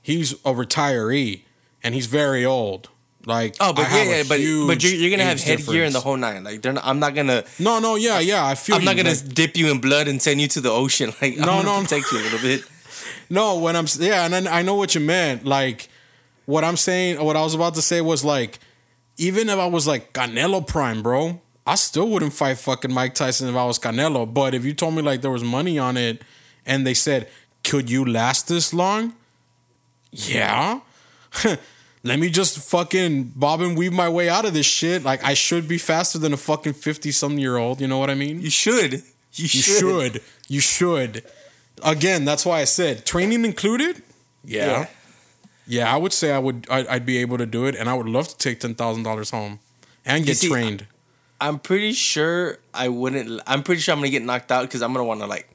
[0.01, 1.43] he's a retiree
[1.83, 2.89] and he's very old.
[3.25, 6.15] Like, Oh, but yeah, yeah, but but you're, you're gonna have headgear and the whole
[6.17, 6.43] nine.
[6.43, 7.43] Like, they're not, I'm not gonna.
[7.59, 8.75] No, no, yeah, yeah, I feel.
[8.77, 11.13] I'm not gonna like- dip you in blood and send you to the ocean.
[11.21, 11.81] Like, I'm No, no, no.
[11.83, 12.63] protect you a little bit.
[13.31, 15.45] No, when I'm yeah, and then I know what you meant.
[15.45, 15.87] Like
[16.45, 18.57] what I'm saying, what I was about to say was like,
[19.17, 23.47] even if I was like Canelo Prime, bro, I still wouldn't fight fucking Mike Tyson
[23.47, 24.25] if I was Canelo.
[24.33, 26.23] But if you told me like there was money on it
[26.65, 27.27] and they said,
[27.63, 29.13] could you last this long?
[30.11, 30.79] Yeah.
[32.03, 35.03] Let me just fucking bob and weave my way out of this shit.
[35.03, 37.81] Like I should be faster than a fucking 50 some year old.
[37.81, 38.41] You know what I mean?
[38.41, 38.93] You should.
[38.93, 39.01] You,
[39.33, 40.13] You should.
[40.13, 40.21] should.
[40.47, 41.23] You should.
[41.83, 44.01] Again, that's why I said training included.
[44.43, 44.65] Yeah.
[44.65, 44.87] Yeah.
[45.67, 46.65] Yeah, I would say I would.
[46.71, 49.03] I'd, I'd be able to do it, and I would love to take ten thousand
[49.03, 49.59] dollars home
[50.03, 50.87] and get see, trained.
[51.39, 53.39] I'm pretty sure I wouldn't.
[53.45, 55.47] I'm pretty sure I'm gonna get knocked out because I'm gonna want to like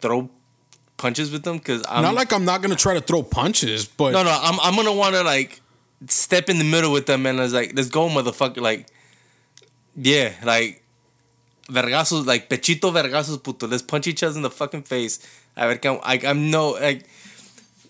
[0.00, 0.28] throw
[0.96, 4.12] punches with them because I'm not like I'm not gonna try to throw punches, but
[4.12, 5.60] no no I'm I'm gonna want to like
[6.08, 8.86] step in the middle with them and I was like let's go motherfucker like
[9.96, 10.82] yeah like
[11.68, 15.18] vergazos like pechito vergazos puto let's punch each other in the fucking face
[15.56, 17.06] I ver que- I I'm no like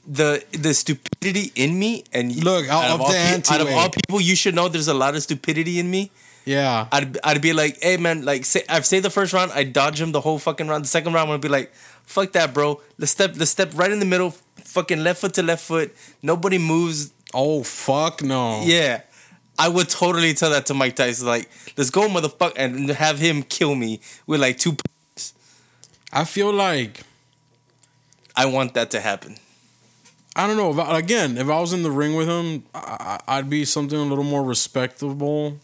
[0.07, 3.89] the the stupidity in me and Look, out of all, the pe- out of all
[3.89, 6.11] people you should know there's a lot of stupidity in me.
[6.45, 9.65] yeah, I'd I'd be like, hey man, like say I've say the first round, I
[9.65, 10.85] dodge him the whole fucking round.
[10.85, 11.73] The second round, I'm gonna be like,
[12.07, 12.81] fuck that, bro.
[12.99, 15.95] Let's step let's step right in the middle, fucking left foot to left foot.
[16.23, 17.13] Nobody moves.
[17.33, 18.63] Oh fuck no.
[18.65, 19.03] Yeah.
[19.59, 23.45] I would totally tell that to Mike Tyson, like, let's go, motherfucker, and have him
[23.45, 24.73] kill me with like two.
[24.73, 25.23] p-
[26.13, 27.01] I feel like
[28.35, 29.37] I want that to happen.
[30.37, 30.73] I don't know.
[30.73, 33.65] If I, again, if I was in the ring with him, I, I- I'd be
[33.65, 35.59] something a little more respectable.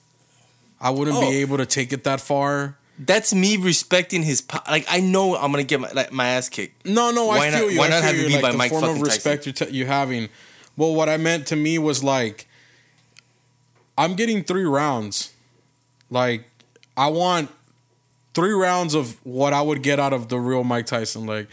[0.80, 1.28] I wouldn't Oh.
[1.28, 2.76] be able to take it that far.
[3.02, 4.84] That's me respecting his po- like.
[4.90, 6.84] I know I'm gonna get my like, my ass kicked.
[6.84, 7.78] No, no, Why I not- feel you.
[7.78, 8.26] why I not have it you.
[8.26, 10.28] be like by the Mike form of respect you're, t- you having.
[10.76, 12.46] Well, what I meant to me was like,
[13.96, 15.32] I'm getting three rounds.
[16.10, 16.44] Like,
[16.96, 17.50] I want
[18.34, 21.24] three rounds of what I would get out of the real Mike Tyson.
[21.26, 21.48] Like,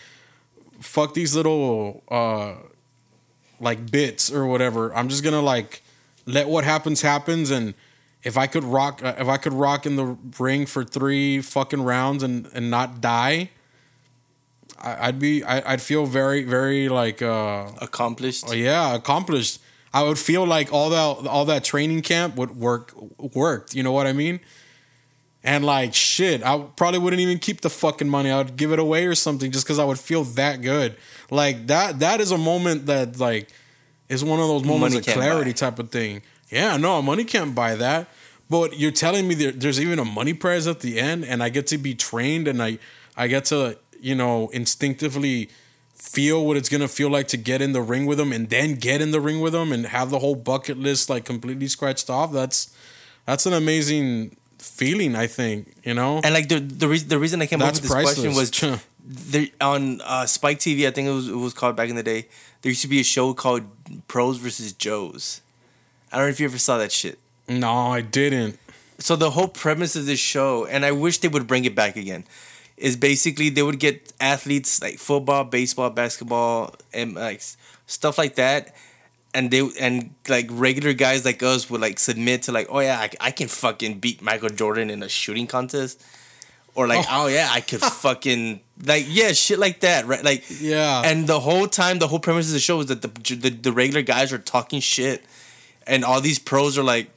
[0.81, 2.55] fuck these little uh
[3.59, 4.93] like bits or whatever.
[4.95, 5.81] I'm just gonna like
[6.25, 7.73] let what happens happens and.
[8.23, 11.81] If I could rock, uh, if I could rock in the ring for three fucking
[11.81, 13.51] rounds and, and not die,
[14.81, 18.45] I, I'd be, I, I'd feel very, very like, uh, Accomplished.
[18.49, 19.59] oh, yeah, accomplished.
[19.93, 22.93] I would feel like all that, all that training camp would work,
[23.33, 23.73] worked.
[23.73, 24.39] You know what I mean?
[25.43, 28.29] And like shit, I probably wouldn't even keep the fucking money.
[28.29, 30.97] I would give it away or something just because I would feel that good.
[31.31, 33.49] Like that, that is a moment that like
[34.09, 35.55] is one of those moments Money of clarity buy.
[35.55, 36.21] type of thing.
[36.49, 38.07] Yeah, no, money can't buy that.
[38.49, 41.49] But you're telling me there, there's even a money prize at the end, and I
[41.49, 42.79] get to be trained, and I
[43.17, 45.49] I get to you know instinctively
[45.93, 48.75] feel what it's gonna feel like to get in the ring with them, and then
[48.75, 52.09] get in the ring with them, and have the whole bucket list like completely scratched
[52.09, 52.31] off.
[52.31, 52.73] That's
[53.25, 55.15] that's an amazing feeling.
[55.15, 56.21] I think you know.
[56.23, 58.81] And like the the, re- the reason I came That's up with this question was
[59.05, 60.87] there on uh, Spike TV.
[60.87, 62.29] I think it was it was called back in the day.
[62.61, 63.63] There used to be a show called
[64.07, 65.41] Pros versus Joes.
[66.11, 67.17] I don't know if you ever saw that shit.
[67.47, 68.59] no, I didn't.
[68.99, 71.95] So the whole premise of this show, and I wish they would bring it back
[71.95, 72.23] again,
[72.77, 77.41] is basically they would get athletes like football, baseball, basketball, and like
[77.85, 78.75] stuff like that,
[79.35, 82.97] and they and like regular guys like us would like submit to like, oh yeah,
[82.99, 86.03] I, I can fucking beat Michael Jordan in a shooting contest,
[86.73, 90.23] or like, oh, oh yeah, I could fucking like yeah, shit like that, right?
[90.23, 91.03] Like Yeah.
[91.05, 93.71] and the whole time, the whole premise of the show is that the the, the
[93.71, 95.23] regular guys are talking shit,
[95.87, 97.09] and all these pros are like,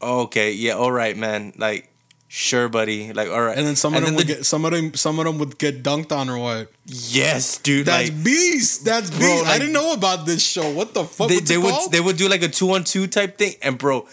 [0.00, 1.88] oh, okay, yeah, all right, man, like.
[2.34, 3.12] Sure, buddy.
[3.12, 3.58] Like, all right.
[3.58, 5.58] And then some of them would the- get some of them some of them would
[5.58, 6.72] get dunked on or what?
[6.86, 7.84] Yes, dude.
[7.84, 8.86] That's like, beast.
[8.86, 9.20] That's beast.
[9.20, 10.70] Bro, I didn't know about this show.
[10.72, 11.28] What the fuck?
[11.28, 11.92] they, they would called?
[11.92, 14.08] they would do like a two on two type thing, and bro,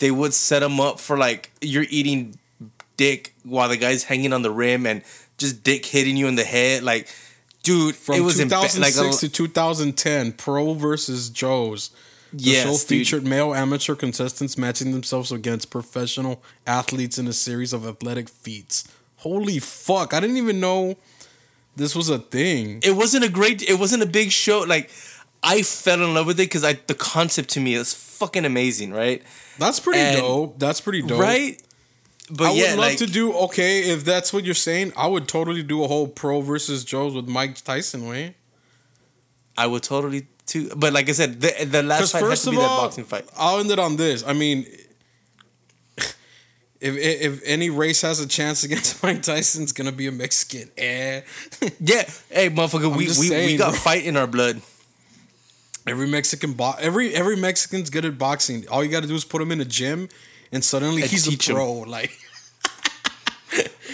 [0.00, 2.40] they would set them up for like you're eating
[2.96, 5.02] dick while the guy's hanging on the rim and
[5.38, 6.82] just dick hitting you in the head.
[6.82, 7.06] Like,
[7.62, 11.90] dude, From it was emba- 2006 like a, to 2010, Pro versus Joe's.
[12.32, 12.80] The Yes, show dude.
[12.80, 18.84] featured male amateur contestants matching themselves against professional athletes in a series of athletic feats.
[19.18, 20.14] Holy fuck!
[20.14, 20.96] I didn't even know
[21.76, 22.80] this was a thing.
[22.82, 24.60] it wasn't a great, it wasn't a big show.
[24.60, 24.90] Like,
[25.42, 28.92] I fell in love with it because I the concept to me is fucking amazing,
[28.92, 29.22] right?
[29.58, 30.58] That's pretty And- dope.
[30.58, 31.20] That's pretty dope.
[31.20, 31.60] Right.
[32.32, 34.92] But I would yeah, love like, to do okay if that's what you're saying.
[34.96, 38.36] I would totally do a whole Pro versus Joe's with Mike Tyson way.
[39.58, 40.28] I would totally
[40.76, 43.26] But like I said, the the last fight has to of be that boxing fight.
[43.36, 44.24] I'll end it on this.
[44.26, 44.66] I mean,
[46.80, 50.70] if if any race has a chance against Mike Tyson, it's gonna be a Mexican.
[50.76, 51.20] Eh.
[51.80, 53.78] Yeah, hey, motherfucker, we we, we saying, got bro.
[53.80, 54.60] fight in our blood.
[55.86, 58.66] every Mexican bo- every every Mexican's good at boxing.
[58.68, 60.08] All you got to do is put him in a gym,
[60.52, 61.56] and suddenly And he's a teach him.
[61.56, 61.72] pro.
[61.80, 62.12] Like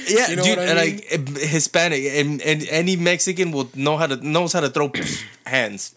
[0.09, 0.77] Yeah, You know dude, I mean?
[0.77, 4.93] like Hispanic and, and any Mexican will know how to knows how to throw
[5.47, 5.95] hands.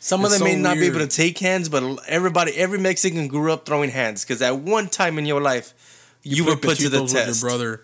[0.00, 3.28] Some of them may so not be able to take hands, but everybody, every Mexican
[3.28, 5.74] grew up throwing hands because at one time in your life,
[6.22, 7.42] You were put to the with test.
[7.42, 7.80] your brother.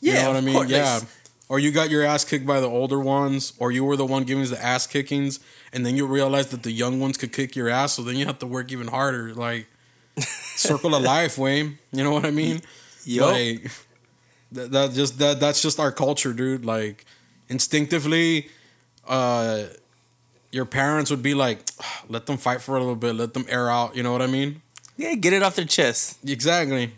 [0.00, 0.54] Yeah, you know what I mean?
[0.54, 0.70] course.
[0.70, 1.00] Yeah.
[1.48, 4.22] Or you got your ass kicked by the older ones, or you were the one
[4.24, 5.40] giving the ass kickings,
[5.72, 8.24] and then you realize that the young ones could kick your ass, so then you
[8.26, 9.34] have to work even harder.
[9.34, 9.66] Like
[10.56, 11.78] circle of life, Wayne.
[11.92, 12.60] You know what I mean?
[13.04, 13.32] Yup.
[13.32, 13.70] Like
[14.52, 16.64] that, that just that that's just our culture, dude.
[16.64, 17.04] Like
[17.48, 18.48] instinctively,
[19.08, 19.64] uh,
[20.52, 21.60] your parents would be like,
[22.08, 23.96] let them fight for a little bit, let them air out.
[23.96, 24.62] You know what I mean?
[24.96, 26.18] yeah, get it off their chest.
[26.28, 26.92] Exactly.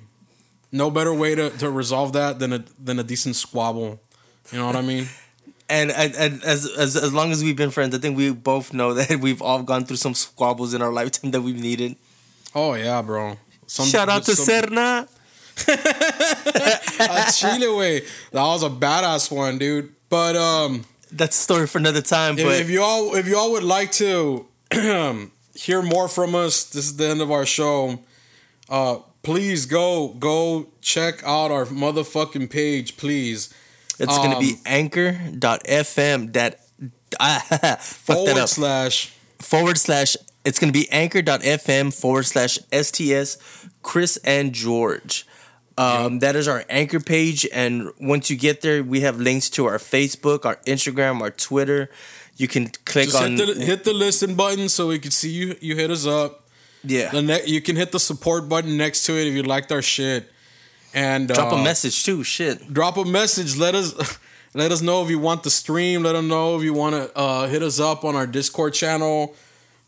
[0.73, 4.01] No better way to, to resolve that than a than a decent squabble.
[4.51, 5.07] You know what I mean?
[5.69, 8.75] And, and, and as, as as long as we've been friends, I think we both
[8.75, 11.97] know that we've all gone through some squabbles in our lifetime that we've needed.
[12.55, 13.39] Oh yeah, bro.
[13.67, 15.09] Some, Shout out to some- Serna.
[17.35, 18.01] Chile way.
[18.33, 19.95] That was a badass one, dude.
[20.11, 22.39] But um, That's a story for another time.
[22.39, 24.47] if, But if you all if you all would like to
[25.55, 28.01] hear more from us, this is the end of our show.
[28.69, 33.53] Uh, please go go check out our motherfucking page, please.
[33.99, 36.61] it's gonna be um, anchor.fm that
[37.21, 43.37] that Forward slash forward slash it's gonna be anchor.fm forward slash sts
[43.83, 45.27] chris and george
[45.79, 49.65] um, that is our anchor page and once you get there we have links to
[49.67, 51.89] our facebook our instagram our twitter
[52.37, 55.31] you can click just on hit the hit the listen button so we can see
[55.31, 56.49] you you hit us up.
[56.85, 59.71] yeah The ne- you can hit the support button next to it if you liked
[59.73, 60.29] our shit.
[60.95, 63.57] And drop uh, a message too shit drop a message.
[63.57, 64.19] Let us
[64.55, 66.03] let us know if you want the stream.
[66.03, 69.35] Let us know if you want to uh, hit us up on our Discord channel.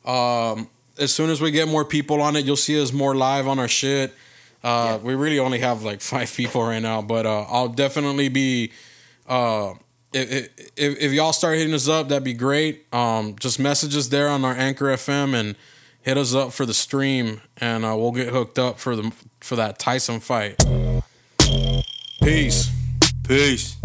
[0.04, 0.68] Um,
[0.98, 3.58] as soon as we get more people on it, you'll see us more live on
[3.58, 4.14] our shit.
[4.64, 8.72] Uh, We really only have like five people right now, but uh, I'll definitely be.
[9.26, 9.74] Uh,
[10.12, 12.86] if, if, if y'all start hitting us up, that'd be great.
[12.92, 15.56] Um, just message us there on our Anchor FM and
[16.02, 19.56] hit us up for the stream, and uh, we'll get hooked up for the for
[19.56, 20.56] that Tyson fight.
[22.22, 22.70] Peace.
[23.26, 23.76] peace